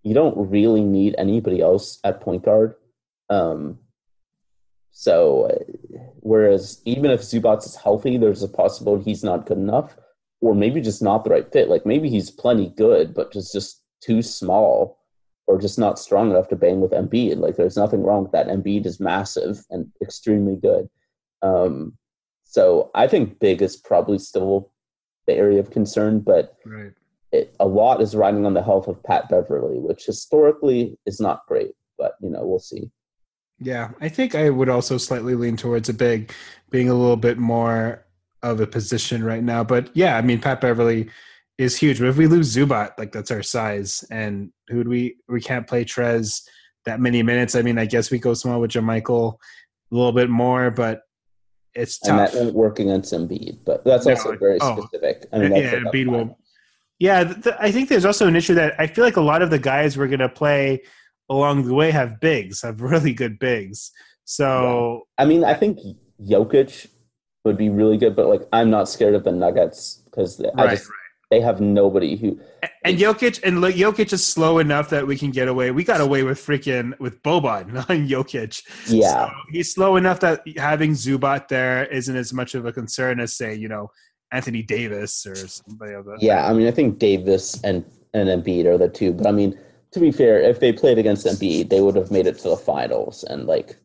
[0.03, 2.74] you don't really need anybody else at point guard.
[3.28, 3.78] Um,
[4.92, 5.51] so,
[6.20, 9.97] whereas even if Zubac is healthy, there's a possibility he's not good enough,
[10.40, 11.68] or maybe just not the right fit.
[11.68, 14.99] Like maybe he's plenty good, but just just too small
[15.47, 17.38] or just not strong enough to bang with Embiid.
[17.38, 18.49] Like there's nothing wrong with that.
[18.49, 20.88] Embiid is massive and extremely good.
[21.42, 21.97] Um,
[22.44, 24.72] so I think big is probably still
[25.26, 26.92] the area of concern, but right.
[27.37, 31.47] It, a lot is riding on the health of Pat Beverley, which historically is not
[31.47, 31.72] great.
[31.99, 32.91] But you know, we'll see.
[33.59, 36.32] Yeah, I think I would also slightly lean towards a big,
[36.70, 38.05] being a little bit more
[38.43, 39.64] of a position right now.
[39.64, 41.09] But yeah, I mean, Pat Beverley
[41.59, 41.99] is huge.
[41.99, 45.66] But if we lose Zubac, like that's our size, and who do we we can't
[45.66, 46.43] play Trez
[46.84, 47.55] that many minutes.
[47.55, 51.03] I mean, I guess we go small with JaMychal a little bit more, but
[51.74, 52.11] it's tough.
[52.11, 55.26] And that won't work against Embiid, but that's no, also very oh, specific.
[55.32, 56.39] I mean, yeah, Embiid will.
[56.99, 59.59] Yeah, I think there's also an issue that I feel like a lot of the
[59.59, 60.82] guys we're going to play
[61.28, 63.90] along the way have bigs, have really good bigs.
[64.24, 65.24] So yeah.
[65.24, 65.78] I mean, I think
[66.20, 66.86] Jokic
[67.44, 70.88] would be really good, but like I'm not scared of the Nuggets because I just
[70.88, 70.97] right
[71.30, 72.38] they have nobody who.
[72.84, 75.70] And Jokic and Jokic is slow enough that we can get away.
[75.72, 78.62] We got away with freaking with Boban, not Jokic.
[78.88, 83.18] Yeah, so he's slow enough that having Zubac there isn't as much of a concern
[83.20, 83.90] as say you know
[84.33, 86.18] Anthony Davis or somebody of that.
[86.20, 89.59] Yeah, I mean I think Davis and and Embiid are the two, but I mean
[89.93, 92.57] to be fair, if they played against Embiid, they would have made it to the
[92.57, 93.77] finals, and like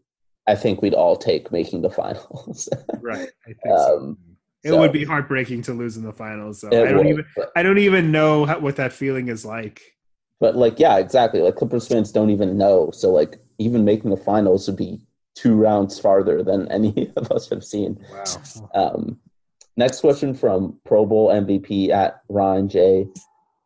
[0.48, 2.70] I think we'd all take making the finals.
[3.02, 3.30] right.
[3.46, 4.18] I think um, so.
[4.64, 6.62] It so, would be heartbreaking to lose in the finals.
[6.62, 9.44] So I don't would, even but, I don't even know how, what that feeling is
[9.44, 9.82] like.
[10.40, 11.42] But like, yeah, exactly.
[11.42, 12.92] Like Clippers fans don't even know.
[12.92, 15.02] So like, even making the finals would be
[15.34, 18.00] two rounds farther than any of us have seen.
[18.12, 18.70] Wow.
[18.76, 19.20] Um,
[19.82, 23.08] next question from Pro Bowl MVP at Ryan J,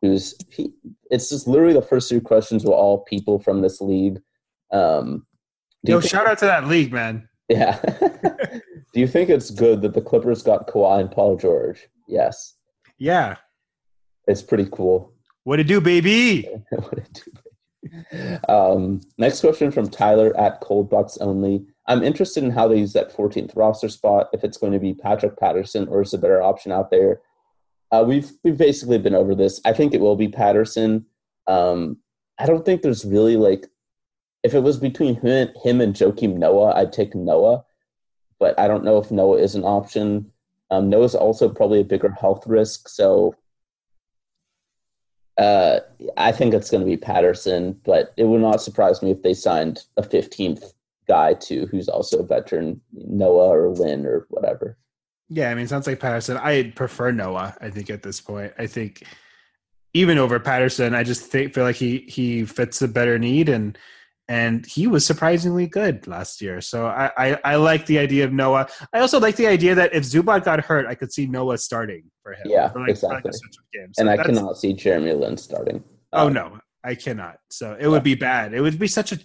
[0.02, 0.72] who's he,
[1.12, 4.22] it's just literally the first two questions were all people from this league.
[4.72, 5.26] Um,
[5.84, 7.28] Yo, shout out to that league, man.
[7.50, 7.80] Yeah.
[8.94, 11.86] Do you think it's good that the Clippers got Kawhi and Paul George?
[12.08, 12.56] Yes.
[12.98, 13.36] Yeah.
[14.26, 15.14] It's pretty cool.
[15.44, 16.48] What it do, baby?
[16.72, 21.66] what it do, Um, next question from Tyler at Cold Bucks Only.
[21.88, 24.30] I'm interested in how they use that 14th roster spot.
[24.34, 27.22] If it's going to be Patrick Patterson or is a better option out there?
[27.92, 29.62] Uh, we've we've basically been over this.
[29.66, 31.06] I think it will be Patterson.
[31.48, 31.98] Um,
[32.40, 33.68] I don't think there's really like
[34.44, 37.64] if it was between him, him and Joakim Noah, I'd take Noah
[38.40, 40.32] but I don't know if Noah is an option.
[40.72, 43.36] Um, Noah's also probably a bigger health risk, so
[45.38, 45.80] uh,
[46.18, 47.80] I think it's going to be Patterson.
[47.84, 50.74] But it would not surprise me if they signed a 15th
[51.08, 54.78] guy too, who's also a veteran, Noah or Lin or whatever.
[55.30, 56.38] Yeah, I mean, sounds like Patterson.
[56.38, 57.56] I prefer Noah.
[57.60, 59.04] I think at this point, I think
[59.94, 63.78] even over Patterson, I just think, feel like he he fits a better need and
[64.28, 66.60] and he was surprisingly good last year.
[66.60, 68.68] So I, I, I, like the idea of Noah.
[68.92, 72.06] I also like the idea that if Zubac got hurt, I could see Noah starting
[72.24, 72.42] for him.
[72.46, 73.30] Yeah, for like, exactly.
[73.30, 73.36] Like
[73.94, 75.84] so and I cannot see Jeremy Lin starting.
[76.12, 77.38] Oh um, no, I cannot.
[77.52, 77.88] So it yeah.
[77.88, 78.54] would be bad.
[78.54, 79.20] It would be such a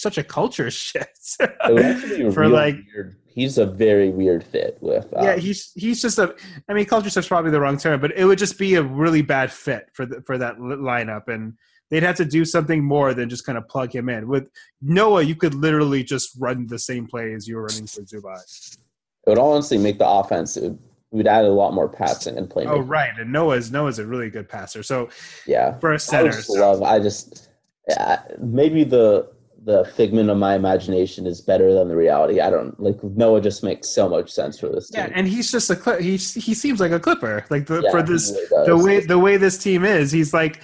[0.00, 1.36] such a culture shift
[2.34, 2.76] for like.
[2.94, 3.16] Weird.
[3.26, 5.06] He's a very weird fit with.
[5.14, 6.34] Um, yeah, he's he's just a.
[6.68, 9.22] I mean, culture shift's probably the wrong term, but it would just be a really
[9.22, 11.54] bad fit for the, for that lineup and
[11.90, 14.28] they'd have to do something more than just kind of plug him in.
[14.28, 18.02] With Noah, you could literally just run the same play as you were running for
[18.02, 18.78] Zubac.
[19.26, 20.56] It would honestly make the offense.
[20.56, 20.72] It
[21.10, 22.68] would, add a lot more passing and playing.
[22.68, 24.82] Oh, right, and Noah's Noah's a really good passer.
[24.82, 25.10] So
[25.46, 26.82] yeah, for a center, I just love.
[26.82, 27.48] I just
[27.88, 29.30] yeah, maybe the
[29.64, 32.40] the figment of my imagination is better than the reality.
[32.40, 35.04] I don't like Noah just makes so much sense for this team.
[35.04, 36.12] Yeah, and he's just a Cli- he.
[36.12, 37.44] He seems like a Clipper.
[37.50, 40.62] Like the, Yeah, for this really the way the way this team is, he's like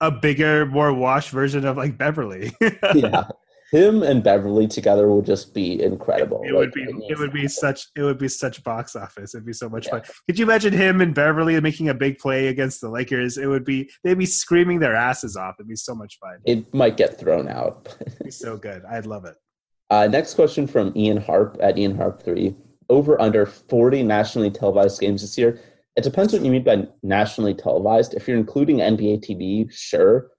[0.00, 2.52] a bigger, more washed version of like Beverley.
[2.94, 3.24] yeah,
[3.70, 6.42] him and Beverley together will just be incredible.
[6.44, 7.48] It Like, would be it would be happen.
[7.50, 9.34] such it would be such box office.
[9.34, 9.90] It'd be so much Yeah.
[10.00, 10.02] fun.
[10.26, 13.36] Could you imagine him and Beverley making a big play against the Lakers?
[13.38, 15.56] It would be they'd be screaming their asses off.
[15.58, 16.38] It'd be so much fun.
[16.44, 17.94] It might get thrown out.
[18.00, 18.82] It'd be so good.
[18.84, 19.34] I'd love it.
[19.90, 22.54] Uh, next question from Ian Harp at Ian Harp three.
[22.90, 25.60] Over under forty nationally televised games this year.
[25.96, 28.14] It depends what you mean by nationally televised.
[28.14, 30.30] If you're including NBA TV, sure.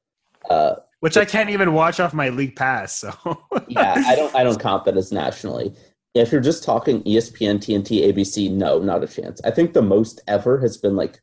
[0.50, 2.96] Uh, Which I can't even watch off my league pass.
[2.96, 3.14] So
[3.68, 5.74] yeah, I don't I don't count that as nationally.
[6.14, 9.40] If you're just talking ESPN, TNT, ABC, no, not a chance.
[9.46, 11.22] I think the most ever has been like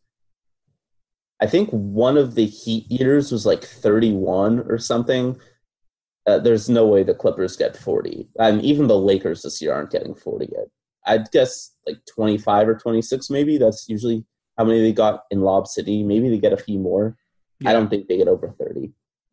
[1.40, 5.38] I think one of the Heat years was like 31 or something.
[6.26, 8.28] Uh, there's no way the Clippers get 40.
[8.38, 10.66] And even the Lakers this year aren't getting 40 yet.
[11.06, 13.58] I'd guess like 25 or 26 maybe.
[13.58, 14.24] That's usually
[14.56, 16.02] how many they got in Lob City.
[16.02, 17.16] Maybe they get a few more.
[17.64, 18.92] I don't think they get over 30.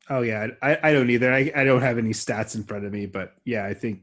[0.10, 1.34] Oh yeah, I, I don't either.
[1.34, 4.01] I, I don't have any stats in front of me, but yeah, I think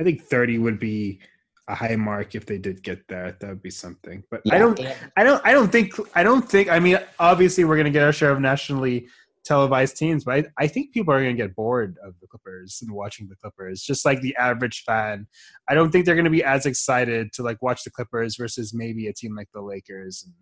[0.00, 1.20] I think thirty would be
[1.68, 3.40] a high mark if they did get that.
[3.40, 4.24] That would be something.
[4.30, 4.80] But I don't
[5.16, 8.12] I don't I don't think I don't think I mean obviously we're gonna get our
[8.12, 9.08] share of nationally
[9.44, 12.92] televised teams, but I, I think people are gonna get bored of the Clippers and
[12.92, 15.26] watching the Clippers, just like the average fan.
[15.68, 19.06] I don't think they're gonna be as excited to like watch the Clippers versus maybe
[19.06, 20.34] a team like the Lakers and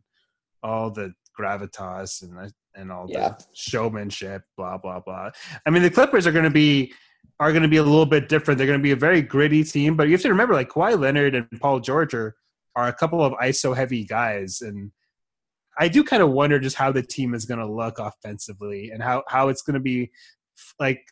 [0.63, 3.31] all the gravitas and and all Yeah.
[3.31, 5.31] the showmanship, blah blah blah.
[5.67, 6.93] I mean, the Clippers are going to be
[7.39, 8.59] are going to be a little bit different.
[8.59, 10.99] They're going to be a very gritty team, but you have to remember, like Kawhi
[10.99, 12.37] Leonard and Paul George are,
[12.77, 14.93] are a couple of ISO heavy guys, and
[15.79, 19.03] I do kind of wonder just how the team is going to look offensively and
[19.03, 20.11] how how it's going to be
[20.79, 21.03] like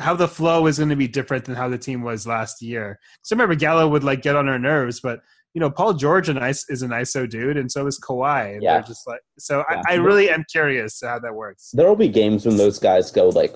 [0.00, 2.98] how the flow is going to be different than how the team was last year.
[3.18, 5.20] Because I remember Gallo would like get on our nerves, but
[5.54, 8.58] you know Paul George an ice is an ISO dude, and so is Kawhi.
[8.60, 8.74] Yeah.
[8.74, 9.64] they're just like so.
[9.70, 9.82] Yeah.
[9.88, 11.70] I, I really am curious how that works.
[11.72, 13.54] There will be games when those guys go like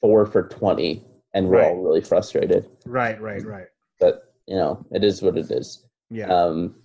[0.00, 2.68] four for 20 and we're all really frustrated.
[2.86, 3.66] Right, right, right.
[4.00, 5.86] But, you know, it is what it is.
[6.10, 6.26] Yeah.
[6.26, 6.76] Um,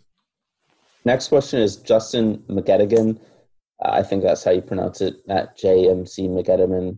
[1.05, 3.19] next question is Justin McGettigan.
[3.83, 5.17] Uh, I think that's how you pronounce it.
[5.29, 6.97] At JMC McGettiman.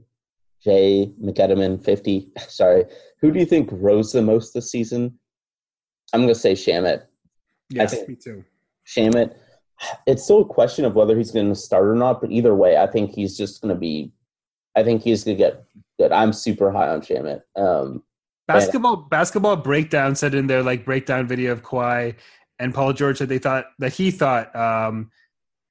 [0.64, 2.30] J McGettiman 50.
[2.47, 2.86] Sorry.
[3.22, 5.20] Who do you think rose the most this season?
[6.14, 7.03] I'm going to say Shamet.
[7.70, 8.43] Yes, think- me too.
[8.86, 9.36] Shamet.
[10.07, 12.78] It's still a question of whether he's going to start or not, but either way,
[12.78, 14.13] I think he's just going to be.
[14.74, 15.66] I think he's going to get
[15.99, 16.11] good.
[16.13, 17.41] I'm super high on Shamet.
[17.57, 18.03] Um,
[18.47, 22.16] Basketball basketball breakdown said in their like breakdown video of Kawhi
[22.59, 25.09] and Paul George that they thought that he thought um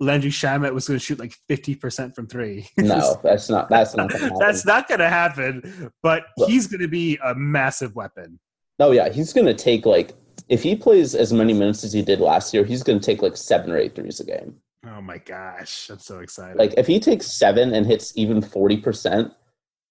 [0.00, 2.68] Landry Shamet was going to shoot like fifty percent from three.
[2.76, 3.68] no, that's not.
[3.68, 4.10] That's not.
[4.10, 4.38] Gonna happen.
[4.40, 5.92] That's not going to happen.
[6.02, 6.50] But Look.
[6.50, 8.40] he's going to be a massive weapon.
[8.80, 10.14] Oh yeah, he's going to take like
[10.48, 13.22] if he plays as many minutes as he did last year, he's going to take
[13.22, 14.56] like seven or eight threes a game.
[14.86, 16.58] Oh my gosh, I'm so excited.
[16.58, 19.32] Like if he takes seven and hits even forty percent,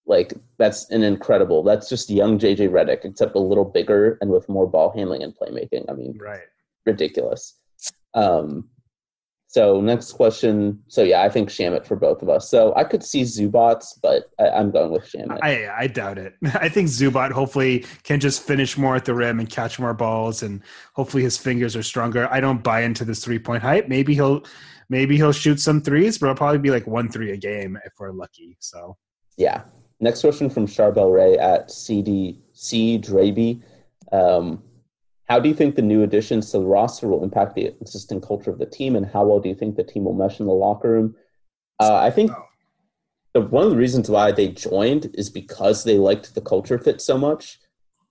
[0.06, 1.64] like that's an incredible.
[1.64, 5.34] That's just young JJ Redick, except a little bigger and with more ball handling and
[5.36, 5.86] playmaking.
[5.90, 6.42] I mean, right.
[6.86, 7.56] ridiculous.
[8.14, 8.70] Um,
[9.54, 10.82] so next question.
[10.88, 12.50] So yeah, I think Shamet for both of us.
[12.50, 15.38] So I could see Zubac, but I, I'm going with Shamet.
[15.44, 16.34] I I doubt it.
[16.56, 20.42] I think Zubac hopefully can just finish more at the rim and catch more balls,
[20.42, 20.64] and
[20.96, 22.28] hopefully his fingers are stronger.
[22.32, 23.88] I don't buy into this three point hype.
[23.88, 24.44] Maybe he'll
[24.90, 27.94] maybe he'll shoot some threes, but it'll probably be like one three a game if
[28.00, 28.58] we're lucky.
[28.60, 28.98] So
[29.38, 29.66] Yeah.
[30.00, 33.62] Next question from Charbel Ray at CDC Draby.
[34.12, 34.64] Um,
[35.28, 38.52] how do you think the new additions to the roster will impact the existing culture
[38.52, 40.52] of the team, and how well do you think the team will mesh in the
[40.52, 41.16] locker room?
[41.80, 42.32] Uh, I think
[43.34, 47.02] the, one of the reasons why they joined is because they liked the culture fit
[47.02, 47.60] so much.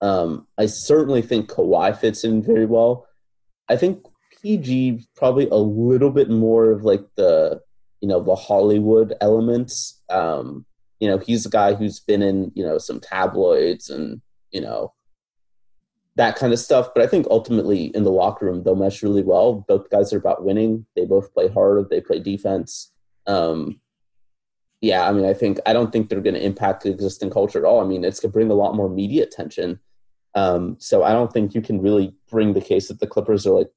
[0.01, 3.07] Um, I certainly think Kawhi fits in very well.
[3.69, 4.05] I think
[4.43, 7.61] PG probably a little bit more of like the
[8.01, 10.03] you know the Hollywood elements.
[10.09, 10.67] Um,
[10.99, 14.93] you know, he's a guy who's been in you know some tabloids and you know
[16.17, 16.91] that kind of stuff.
[16.95, 19.65] But I think ultimately in the locker room they'll mesh really well.
[19.67, 20.87] Both guys are about winning.
[20.95, 21.89] They both play hard.
[21.89, 22.93] They play defense.
[23.27, 23.81] Um,
[24.81, 27.59] yeah, I mean, I think I don't think they're going to impact the existing culture
[27.59, 27.81] at all.
[27.81, 29.79] I mean, it's going to bring a lot more media attention.
[30.35, 33.53] Um, so I don't think you can really bring the case that the Clippers are
[33.53, 33.71] like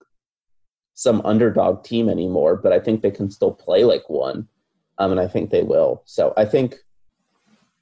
[0.95, 2.55] some underdog team anymore.
[2.55, 4.47] But I think they can still play like one,
[4.97, 6.01] um, and I think they will.
[6.05, 6.77] So I think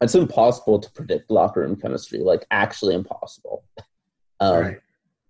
[0.01, 3.63] it's impossible to predict locker room chemistry, like actually impossible.
[4.43, 4.79] Um, right.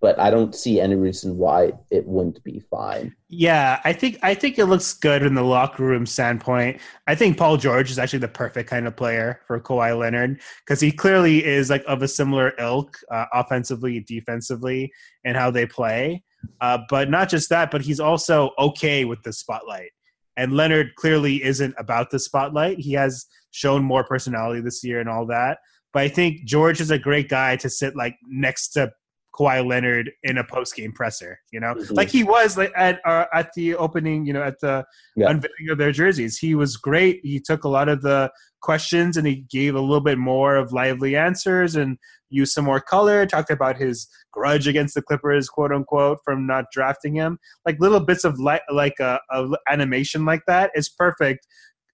[0.01, 3.15] but I don't see any reason why it wouldn't be fine.
[3.29, 6.81] Yeah, I think I think it looks good in the locker room standpoint.
[7.07, 10.81] I think Paul George is actually the perfect kind of player for Kawhi Leonard because
[10.81, 14.91] he clearly is like of a similar ilk, uh, offensively, defensively,
[15.23, 16.23] and how they play.
[16.59, 19.91] Uh, but not just that, but he's also okay with the spotlight.
[20.35, 22.79] And Leonard clearly isn't about the spotlight.
[22.79, 25.59] He has shown more personality this year and all that.
[25.93, 28.91] But I think George is a great guy to sit like next to
[29.33, 31.93] Kawhi Leonard in a post game presser, you know, mm-hmm.
[31.95, 35.29] like he was like at uh, at the opening, you know, at the yeah.
[35.29, 36.37] unveiling of their jerseys.
[36.37, 37.19] He was great.
[37.23, 38.31] He took a lot of the
[38.61, 41.97] questions and he gave a little bit more of lively answers and
[42.29, 43.25] used some more color.
[43.25, 47.39] Talked about his grudge against the Clippers, quote unquote, from not drafting him.
[47.65, 51.47] Like little bits of li- like a, a animation like that is perfect.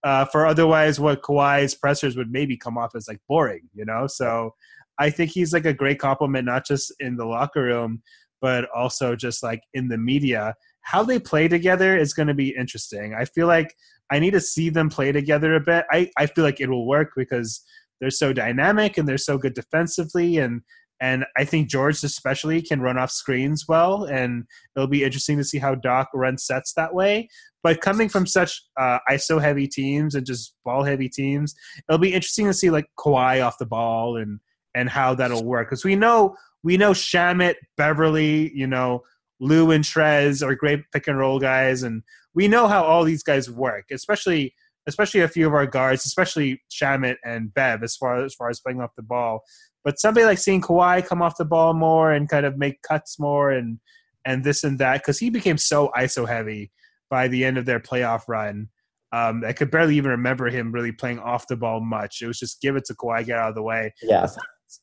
[0.04, 4.08] Uh, for otherwise, what Kawhi's pressers would maybe come off as like boring, you know.
[4.08, 4.54] So
[5.00, 8.02] I think he's like a great compliment, not just in the locker room,
[8.42, 10.54] but also just like in the media.
[10.82, 13.16] How they play together is going to be interesting.
[13.18, 13.76] I feel like
[14.12, 15.86] I need to see them play together a bit.
[15.92, 17.62] I, I feel like it will work because
[18.00, 20.62] they're so dynamic and they're so good defensively and
[21.02, 24.44] and I think George especially can run off screens well, and
[24.76, 27.30] it'll be interesting to see how Doc runs sets that way.
[27.64, 31.56] But coming from such uh, ISO heavy teams and just ball heavy teams,
[31.88, 34.40] it'll be interesting to see like Kawhi off the ball and
[34.76, 39.04] and how that'll work because we know we know Shamet, Beverley, you know
[39.40, 42.04] Lou and Trez are great pick and roll guys, and
[42.34, 44.54] we know how all these guys work, especially
[44.88, 48.60] especially a few of our guards, especially Shamet and Bev, as far as far as
[48.60, 49.42] playing off the ball.
[49.84, 53.20] But somebody like seeing Kawhi come off the ball more and kind of make cuts
[53.20, 53.80] more and
[54.26, 56.72] and this and that because he became so ISO heavy
[57.10, 58.68] by the end of their playoff run.
[59.12, 62.22] Um, I could barely even remember him really playing off the ball much.
[62.22, 63.94] It was just give it to Kawhi, get out of the way.
[64.04, 64.28] Yeah.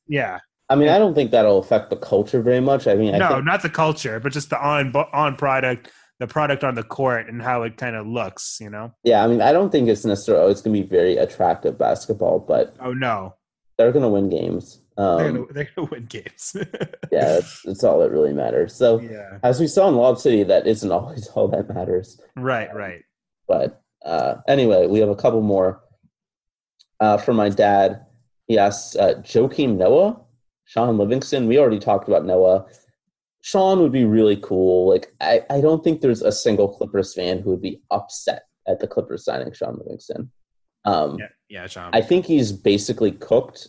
[0.08, 0.38] Yeah.
[0.68, 2.86] I mean, I don't think that'll affect the culture very much.
[2.86, 6.26] I mean, I no, think- not the culture, but just the on on product, the
[6.26, 8.58] product on the court, and how it kind of looks.
[8.60, 8.92] You know.
[9.04, 11.78] Yeah, I mean, I don't think it's necessarily oh, it's going to be very attractive
[11.78, 13.36] basketball, but oh no,
[13.78, 14.80] they're going to win games.
[14.98, 16.56] Um, they're going to win games.
[17.12, 18.74] yeah, that's, that's all that really matters.
[18.74, 19.38] So, yeah.
[19.42, 22.20] as we saw in Lob City, that isn't always all that matters.
[22.34, 23.02] Right, right.
[23.46, 25.82] But uh, anyway, we have a couple more.
[26.98, 28.06] Uh, for my dad,
[28.46, 30.20] he asks uh, Joakim Noah
[30.66, 31.46] Shaun Livingston.
[31.46, 32.66] We already talked about Noah.
[33.40, 34.88] Shaun would be really cool.
[34.90, 38.80] Like I, I don't think there's a single Clippers fan who would be upset at
[38.80, 40.30] the Clippers signing Shaun Livingston.
[40.84, 41.90] Um, yeah, yeah, Shaun.
[41.92, 43.68] I think he's basically cooked,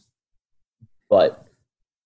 [1.10, 1.46] but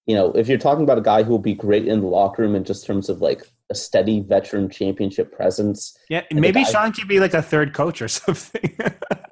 [0.06, 2.42] you know, if you're talking about a guy who will be great in the locker
[2.42, 6.92] room in just terms of like a steady veteran championship presence, yeah, maybe guy, Shaun
[6.92, 8.76] could be like a third coach or something.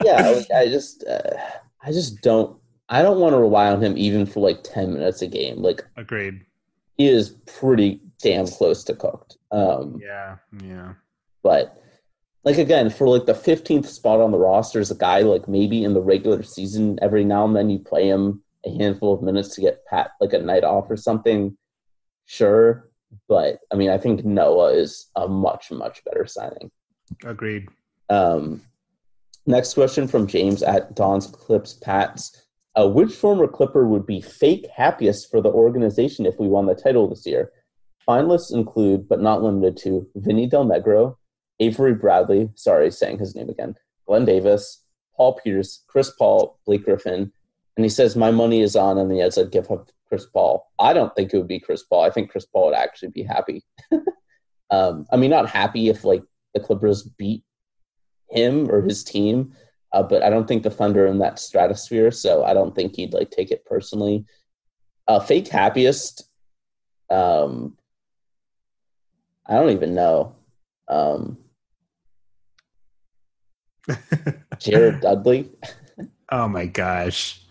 [0.06, 1.36] yeah, like, I just, uh,
[1.84, 2.58] I just don't
[2.90, 5.62] I don't want to rely on him even for like 10 minutes a game.
[5.62, 6.46] Like, agreed.
[6.98, 9.38] He is pretty damn close to cooked.
[9.52, 10.94] Um, yeah, yeah.
[11.44, 11.82] But,
[12.44, 15.84] like, again, for like the 15th spot on the roster is a guy like maybe
[15.84, 19.56] in the regular season, every now and then you play him a handful of minutes
[19.56, 21.56] to get pat like a night off or something.
[22.26, 22.90] Sure.
[23.28, 26.72] But, I mean, I think Noah is a much, much better signing.
[27.24, 27.68] Agreed.
[28.10, 28.62] Um,
[29.46, 32.46] next question from James at Don's Clips Pats.
[32.80, 36.76] Uh, which former Clipper would be fake happiest for the organization if we won the
[36.76, 37.52] title this year?
[38.08, 41.18] Finalists include, but not limited to, Vinny Del Negro,
[41.60, 43.76] Avery Bradley, sorry, saying his name again,
[44.08, 44.82] Glen Davis,
[45.16, 47.34] Paul Pierce, Chris Paul, Blake Griffin.
[47.76, 50.66] And he says, My money is on, and he has a give up Chris Paul.
[50.80, 52.04] I don't think it would be Chris Paul.
[52.04, 53.62] I think Chris Paul would actually be happy.
[54.70, 56.24] um, I mean, not happy if like
[56.54, 57.44] the Clippers beat
[58.30, 59.54] him or his team,
[59.92, 63.14] uh, but I don't think the Thunder in that stratosphere, so I don't think he'd
[63.14, 64.26] like take it personally.
[65.08, 66.30] Uh, fake happiest,
[67.10, 67.76] um,
[69.48, 70.36] I don't even know.
[70.88, 71.38] Um,
[74.60, 75.50] Jared Dudley.
[76.32, 77.42] oh my gosh,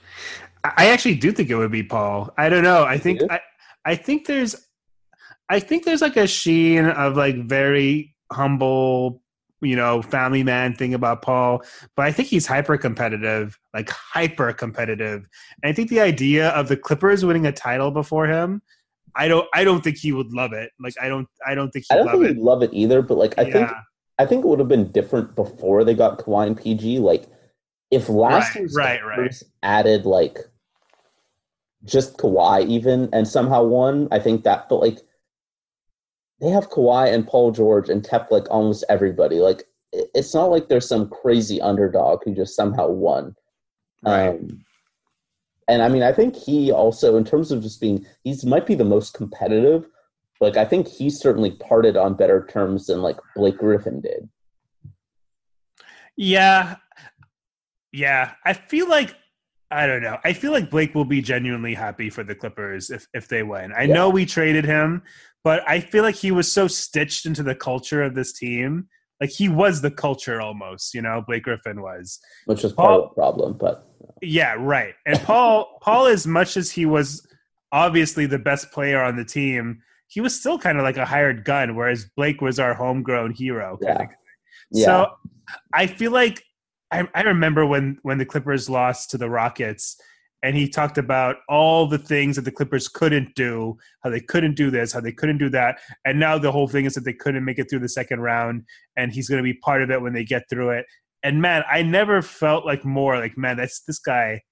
[0.62, 2.32] I actually do think it would be Paul.
[2.39, 2.84] I don't know.
[2.84, 3.41] I think I,
[3.84, 4.55] I think there's,
[5.49, 9.22] I think there's like a sheen of like very humble
[9.61, 11.62] you know, family man thing about Paul,
[11.96, 15.26] but I think he's hyper competitive, like hyper competitive.
[15.62, 18.62] And I think the idea of the Clippers winning a title before him,
[19.16, 20.70] I don't, I don't think he would love it.
[20.78, 22.36] Like, I don't, I don't think he I don't think it.
[22.36, 23.02] he'd love it either.
[23.02, 23.52] But like, I yeah.
[23.52, 23.70] think,
[24.20, 27.00] I think it would have been different before they got Kawhi and PG.
[27.00, 27.24] Like,
[27.90, 29.42] if last right, year's right, right.
[29.62, 30.38] added like
[31.84, 34.68] just Kawhi even and somehow won, I think that.
[34.68, 34.98] But like
[36.41, 39.36] they have Kawhi and Paul George and kept like almost everybody.
[39.36, 43.34] Like it's not like there's some crazy underdog who just somehow won.
[44.05, 44.28] Right.
[44.28, 44.64] Um,
[45.68, 48.74] and I mean, I think he also, in terms of just being, he's might be
[48.74, 49.86] the most competitive,
[50.41, 54.28] like I think he certainly parted on better terms than like Blake Griffin did.
[56.16, 56.76] Yeah.
[57.93, 58.32] Yeah.
[58.45, 59.14] I feel like
[59.70, 60.16] I don't know.
[60.24, 63.72] I feel like Blake will be genuinely happy for the Clippers if if they win.
[63.72, 63.95] I Yeah.
[63.95, 65.03] know we traded him,
[65.45, 68.89] but I feel like he was so stitched into the culture of this team.
[69.20, 72.18] Like he was the culture almost, you know, Blake Griffin was.
[72.47, 73.55] which was part of the problem.
[73.59, 73.86] But
[74.22, 74.95] Yeah, right.
[75.07, 77.26] And Paul Paul as much as he was
[77.72, 81.45] obviously the best player on the team, he was still kind of like a hired
[81.45, 84.05] gun whereas Blake was our homegrown hero kind Yeah.
[84.05, 84.09] of
[84.70, 85.07] yeah, So
[85.72, 86.43] I feel like
[86.91, 90.01] I, I remember when when the Clippers lost to the Rockets,
[90.43, 94.55] and he talked about all the things that the Clippers couldn't do, how they couldn't
[94.55, 97.12] do this, how they couldn't do that, and now the whole thing is that they
[97.12, 98.64] couldn't make it through the second round,
[98.97, 100.86] and he's going to be part of it when they get through it.
[101.22, 104.43] And man, I never felt like more like man, that's this guy.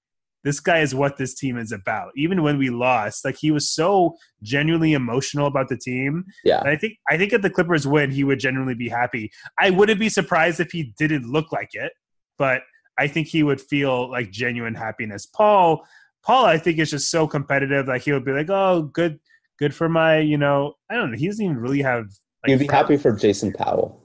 [0.43, 2.11] This guy is what this team is about.
[2.15, 6.23] Even when we lost, like he was so genuinely emotional about the team.
[6.43, 9.31] yeah, And I think I think if the Clippers win, he would genuinely be happy.
[9.59, 11.91] I wouldn't be surprised if he didn't look like it,
[12.37, 12.61] but
[12.97, 15.25] I think he would feel like genuine happiness.
[15.25, 15.85] Paul,
[16.23, 17.87] Paul, I think is just so competitive.
[17.87, 19.19] Like he would be like, "Oh, good,
[19.59, 21.17] good for my, you know, I don't know.
[21.17, 22.05] He doesn't even really have.
[22.43, 22.81] Like, you'd be friends.
[22.81, 24.01] happy for Jason Powell.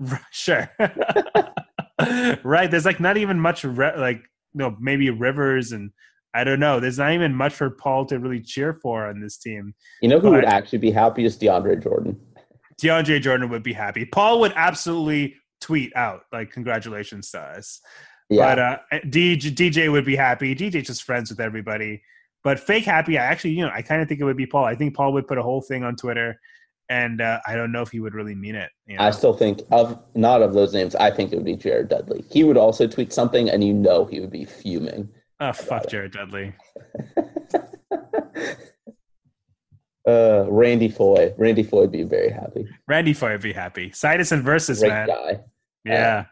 [0.30, 0.70] sure,
[2.44, 2.70] right?
[2.70, 4.22] There's like not even much, re- like
[4.54, 5.90] no, maybe Rivers and
[6.34, 6.78] I don't know.
[6.78, 9.74] There's not even much for Paul to really cheer for on this team.
[10.02, 12.20] You know who would actually be happy is DeAndre Jordan.
[12.80, 14.04] DeAndre Jordan would be happy.
[14.04, 17.80] Paul would absolutely tweet out like congratulations to us.
[18.30, 20.54] Yeah, But uh, DJ, DJ would be happy.
[20.54, 22.02] DJ's just friends with everybody.
[22.44, 24.64] But fake happy, I actually, you know, I kind of think it would be Paul.
[24.64, 26.38] I think Paul would put a whole thing on Twitter,
[26.88, 28.70] and uh, I don't know if he would really mean it.
[28.86, 29.04] You know?
[29.04, 30.94] I still think of not of those names.
[30.94, 32.24] I think it would be Jared Dudley.
[32.30, 35.08] He would also tweet something, and you know he would be fuming.
[35.40, 36.52] oh fuck Jared Dudley.
[40.06, 41.34] Uh, Randy Foye.
[41.36, 42.66] Randy Foye would be very happy.
[42.86, 43.92] Randy Foye would be happy.
[43.92, 45.06] situs inversus Great man.
[45.06, 45.40] guy.
[45.84, 46.24] Yeah.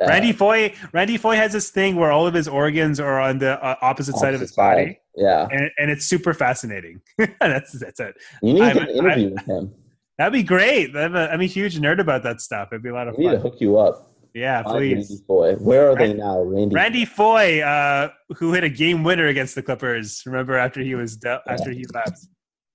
[0.00, 0.74] Uh, Randy Foye.
[0.92, 4.16] Randy Foye has this thing where all of his organs are on the uh, opposite
[4.16, 4.76] side of his opposite side.
[4.86, 7.00] body, Yeah, and, and it's super fascinating.
[7.40, 8.14] that's that's it.
[8.42, 9.74] you need I'm- an interview with him.
[10.18, 10.94] That'd be great.
[10.96, 12.68] I'm a, I'm a huge nerd about that stuff.
[12.70, 14.12] It'd be a lot of We need to hook you up.
[14.32, 14.94] Yeah, Find please.
[15.10, 15.54] Randy Foye.
[15.56, 16.74] Where are they now, Randy?
[16.74, 20.22] Randy Foye, uh, who hit a game winner against the Clippers.
[20.26, 22.26] Remember after he was de- after he left.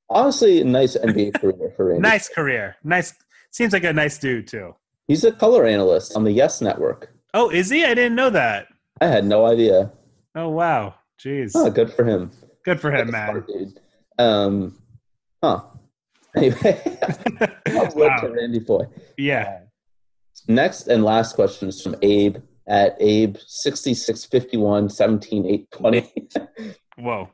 [0.09, 2.01] Honestly, a nice NBA career for Randy.
[2.01, 2.76] Nice career.
[2.84, 3.13] Nice.
[3.51, 4.76] Seems like a nice dude too.
[5.10, 7.12] He's a color analyst on the Yes Network.
[7.34, 7.84] Oh, is he?
[7.84, 8.68] I didn't know that.
[9.01, 9.91] I had no idea.
[10.36, 10.93] Oh wow.
[11.20, 11.51] Jeez.
[11.55, 12.30] Oh, good for him.
[12.64, 13.43] Good for him, man.
[13.47, 13.80] dude.
[14.20, 14.78] Um,
[15.43, 15.62] huh.
[16.36, 16.80] Anyway,
[17.95, 18.28] wow.
[18.28, 18.86] Randy Foye.
[19.18, 19.62] Yeah.
[20.47, 22.38] Next and last question is from Abe
[22.68, 26.14] at Abe 6651 17 8 20.
[26.99, 27.30] Whoa.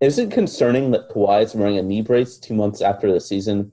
[0.00, 3.70] Is it concerning that Kawhi is wearing a knee brace two months after the season?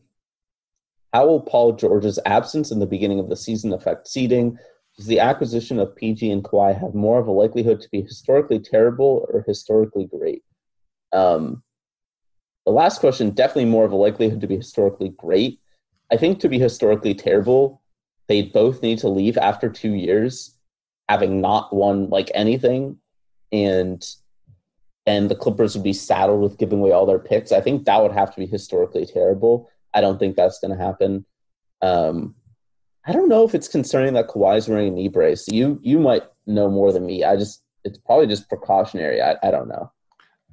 [1.18, 4.56] How will Paul George's absence in the beginning of the season affect seeding?
[4.98, 8.60] Does the acquisition of PG and Kawhi have more of a likelihood to be historically
[8.60, 10.44] terrible or historically great?
[11.12, 11.64] Um,
[12.68, 15.60] the last question definitely more of a likelihood to be historically great.
[16.12, 17.82] I think to be historically terrible,
[18.28, 20.56] they both need to leave after two years,
[21.10, 23.00] having not won like anything,
[23.52, 24.08] and
[25.08, 27.52] and the Clippers would be saddled with giving away all their picks.
[27.52, 29.72] I think that would have to be historically terrible.
[29.98, 31.26] I don't think that's going to happen.
[31.82, 32.36] Um,
[33.08, 35.48] I don't know if it's concerning that Kawhi's wearing a knee brace.
[35.48, 37.24] You you might know more than me.
[37.24, 39.22] I just it's probably just precautionary.
[39.22, 39.92] I, I don't know.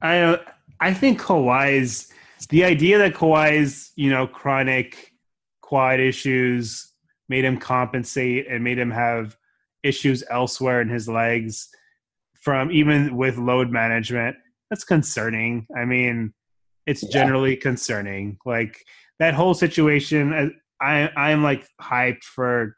[0.01, 0.37] I uh,
[0.81, 2.11] I think Kawhi's
[2.49, 5.13] the idea that Kawhi's you know chronic
[5.61, 6.93] quad issues
[7.29, 9.37] made him compensate and made him have
[9.83, 11.69] issues elsewhere in his legs
[12.41, 14.37] from even with load management.
[14.71, 15.67] That's concerning.
[15.77, 16.33] I mean,
[16.87, 17.11] it's Yeah.
[17.11, 18.39] generally concerning.
[18.47, 18.85] Like
[19.25, 20.33] that whole situation.
[20.33, 20.49] uh,
[20.81, 22.77] I I'm like hyped for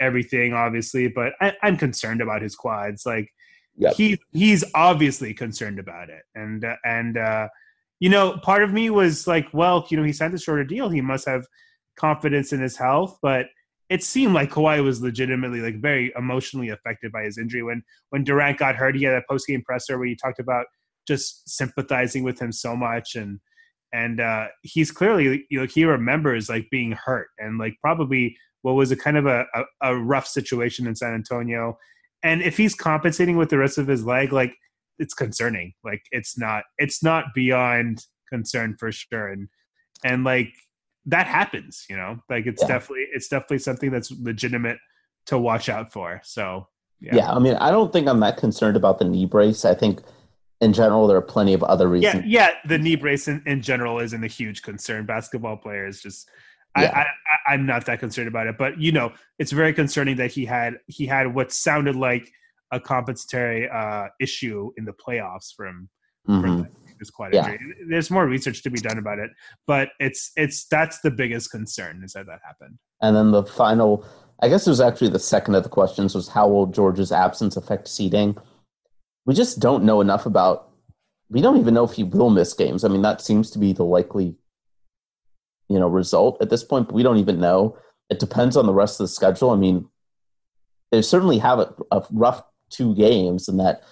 [0.00, 3.04] everything, obviously, but I, I'm concerned about his quads.
[3.06, 3.30] Like
[3.78, 3.94] Yep.
[3.94, 7.46] he he's obviously concerned about it and uh, and uh
[8.00, 10.88] you know part of me was like well you know he signed a shorter deal
[10.88, 11.44] he must have
[11.98, 13.46] confidence in his health but
[13.88, 18.24] it seemed like Kawhi was legitimately like very emotionally affected by his injury when when
[18.24, 20.64] Durant got hurt he had a post game presser where he talked about
[21.06, 23.38] just sympathizing with him so much and
[23.92, 28.72] and uh he's clearly you know he remembers like being hurt and like probably what
[28.74, 31.76] was a kind of a, a, a rough situation in San Antonio
[32.22, 34.52] and if he's compensating with the rest of his leg like
[34.98, 39.48] it's concerning like it's not it's not beyond concern for sure and
[40.04, 40.48] and like
[41.04, 42.68] that happens you know like it's Yeah.
[42.68, 44.78] definitely it's definitely something that's legitimate
[45.26, 46.66] to watch out for so
[47.00, 47.30] Yeah.
[47.30, 49.64] I mean, I don't think I'm that concerned about the knee brace.
[49.66, 50.00] I think
[50.60, 52.24] in general, there are plenty of other reasons.
[52.26, 52.50] Yeah, yeah.
[52.66, 55.06] The knee brace in, in general isn't a huge concern.
[55.06, 56.28] Basketball players just.
[56.78, 56.92] Yeah.
[56.94, 60.30] I, I, I'm not that concerned about it, but you know, it's very concerning that
[60.30, 62.30] he had he had what sounded like
[62.70, 65.88] a compensatory uh, issue in the playoffs from
[66.28, 66.40] Mhm.
[66.42, 66.68] from
[67.14, 67.46] quad Yeah.
[67.52, 67.74] injury.
[67.88, 69.30] There's more research to be done about it,
[69.66, 72.78] but it's it's that's the biggest concern is that that happened.
[73.00, 74.04] And then the final,
[74.42, 77.56] I guess it was actually the second of the questions was how will George's absence
[77.56, 78.36] affect seeding?
[79.26, 80.70] We just don't know enough about.
[81.28, 82.84] We don't even know if he will miss games.
[82.84, 84.36] I mean, that seems to be the likely,
[85.68, 86.86] you know, result at this point.
[86.86, 87.76] But we don't even know.
[88.08, 89.50] It depends on the rest of the schedule.
[89.50, 89.88] I mean,
[90.92, 93.82] they certainly have a, a rough two games, and that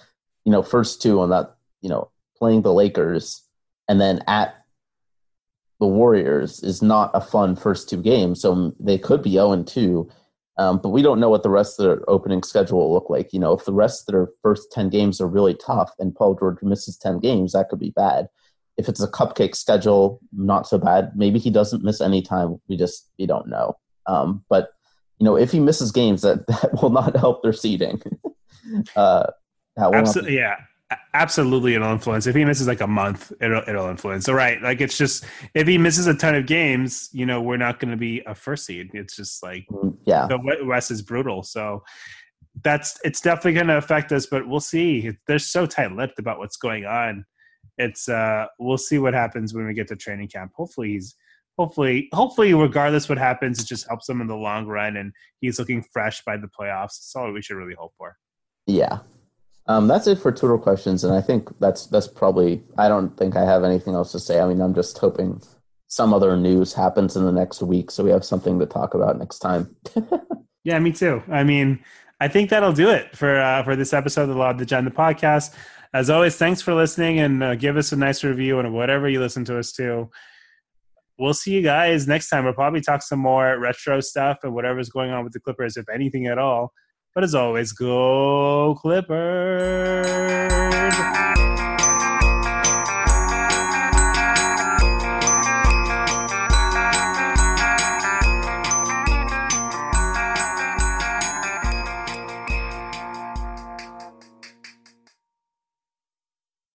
[0.45, 3.43] you know, first two on that, you know, playing the Lakers
[3.89, 4.55] and then at
[5.79, 8.41] the Warriors is not a fun first two games.
[8.41, 10.09] So they could be 0 and 2.
[10.57, 13.33] Um, but we don't know what the rest of their opening schedule will look like.
[13.33, 16.35] You know, if the rest of their first 10 games are really tough and Paul
[16.35, 18.29] George misses 10 games, that could be bad.
[18.77, 21.11] If it's a cupcake schedule, not so bad.
[21.15, 22.61] Maybe he doesn't miss any time.
[22.67, 23.77] We just, we don't know.
[24.07, 24.69] Um, but,
[25.19, 28.01] you know, if he misses games, that, that will not help their seeding.
[28.95, 29.27] uh,
[29.77, 30.57] Absolutely, yeah,
[31.13, 32.27] absolutely, it'll influence.
[32.27, 34.25] If he misses like a month, it'll it'll influence.
[34.25, 37.57] So right, like it's just if he misses a ton of games, you know, we're
[37.57, 38.91] not going to be a first seed.
[38.93, 39.65] It's just like
[40.05, 40.27] yeah.
[40.27, 41.43] the West is brutal.
[41.43, 41.83] So
[42.63, 45.11] that's it's definitely going to affect us, but we'll see.
[45.27, 47.25] They're so tight-lipped about what's going on.
[47.77, 50.51] It's uh we'll see what happens when we get to training camp.
[50.55, 51.15] Hopefully he's
[51.57, 55.11] hopefully hopefully regardless what happens, it just helps him in the long run and
[55.41, 56.99] he's looking fresh by the playoffs.
[56.99, 58.15] That's all we should really hope for.
[58.67, 58.99] Yeah.
[59.67, 62.63] Um, that's it for Twitter questions, and I think that's that's probably.
[62.77, 64.39] I don't think I have anything else to say.
[64.39, 65.41] I mean, I'm just hoping
[65.87, 69.17] some other news happens in the next week, so we have something to talk about
[69.17, 69.75] next time.
[70.65, 71.21] Yeah, me too.
[71.29, 71.79] I mean,
[72.19, 74.65] I think that'll do it for uh, for this episode of the Law of the
[74.65, 75.53] Gen, the podcast.
[75.93, 79.19] As always, thanks for listening and uh, give us a nice review and whatever you
[79.21, 80.09] listen to us to.
[81.19, 82.43] We'll see you guys next time.
[82.43, 85.87] We'll probably talk some more retro stuff and whatever's going on with the Clippers, if
[85.87, 86.73] anything at all.
[87.15, 90.11] But as always, go Clippers!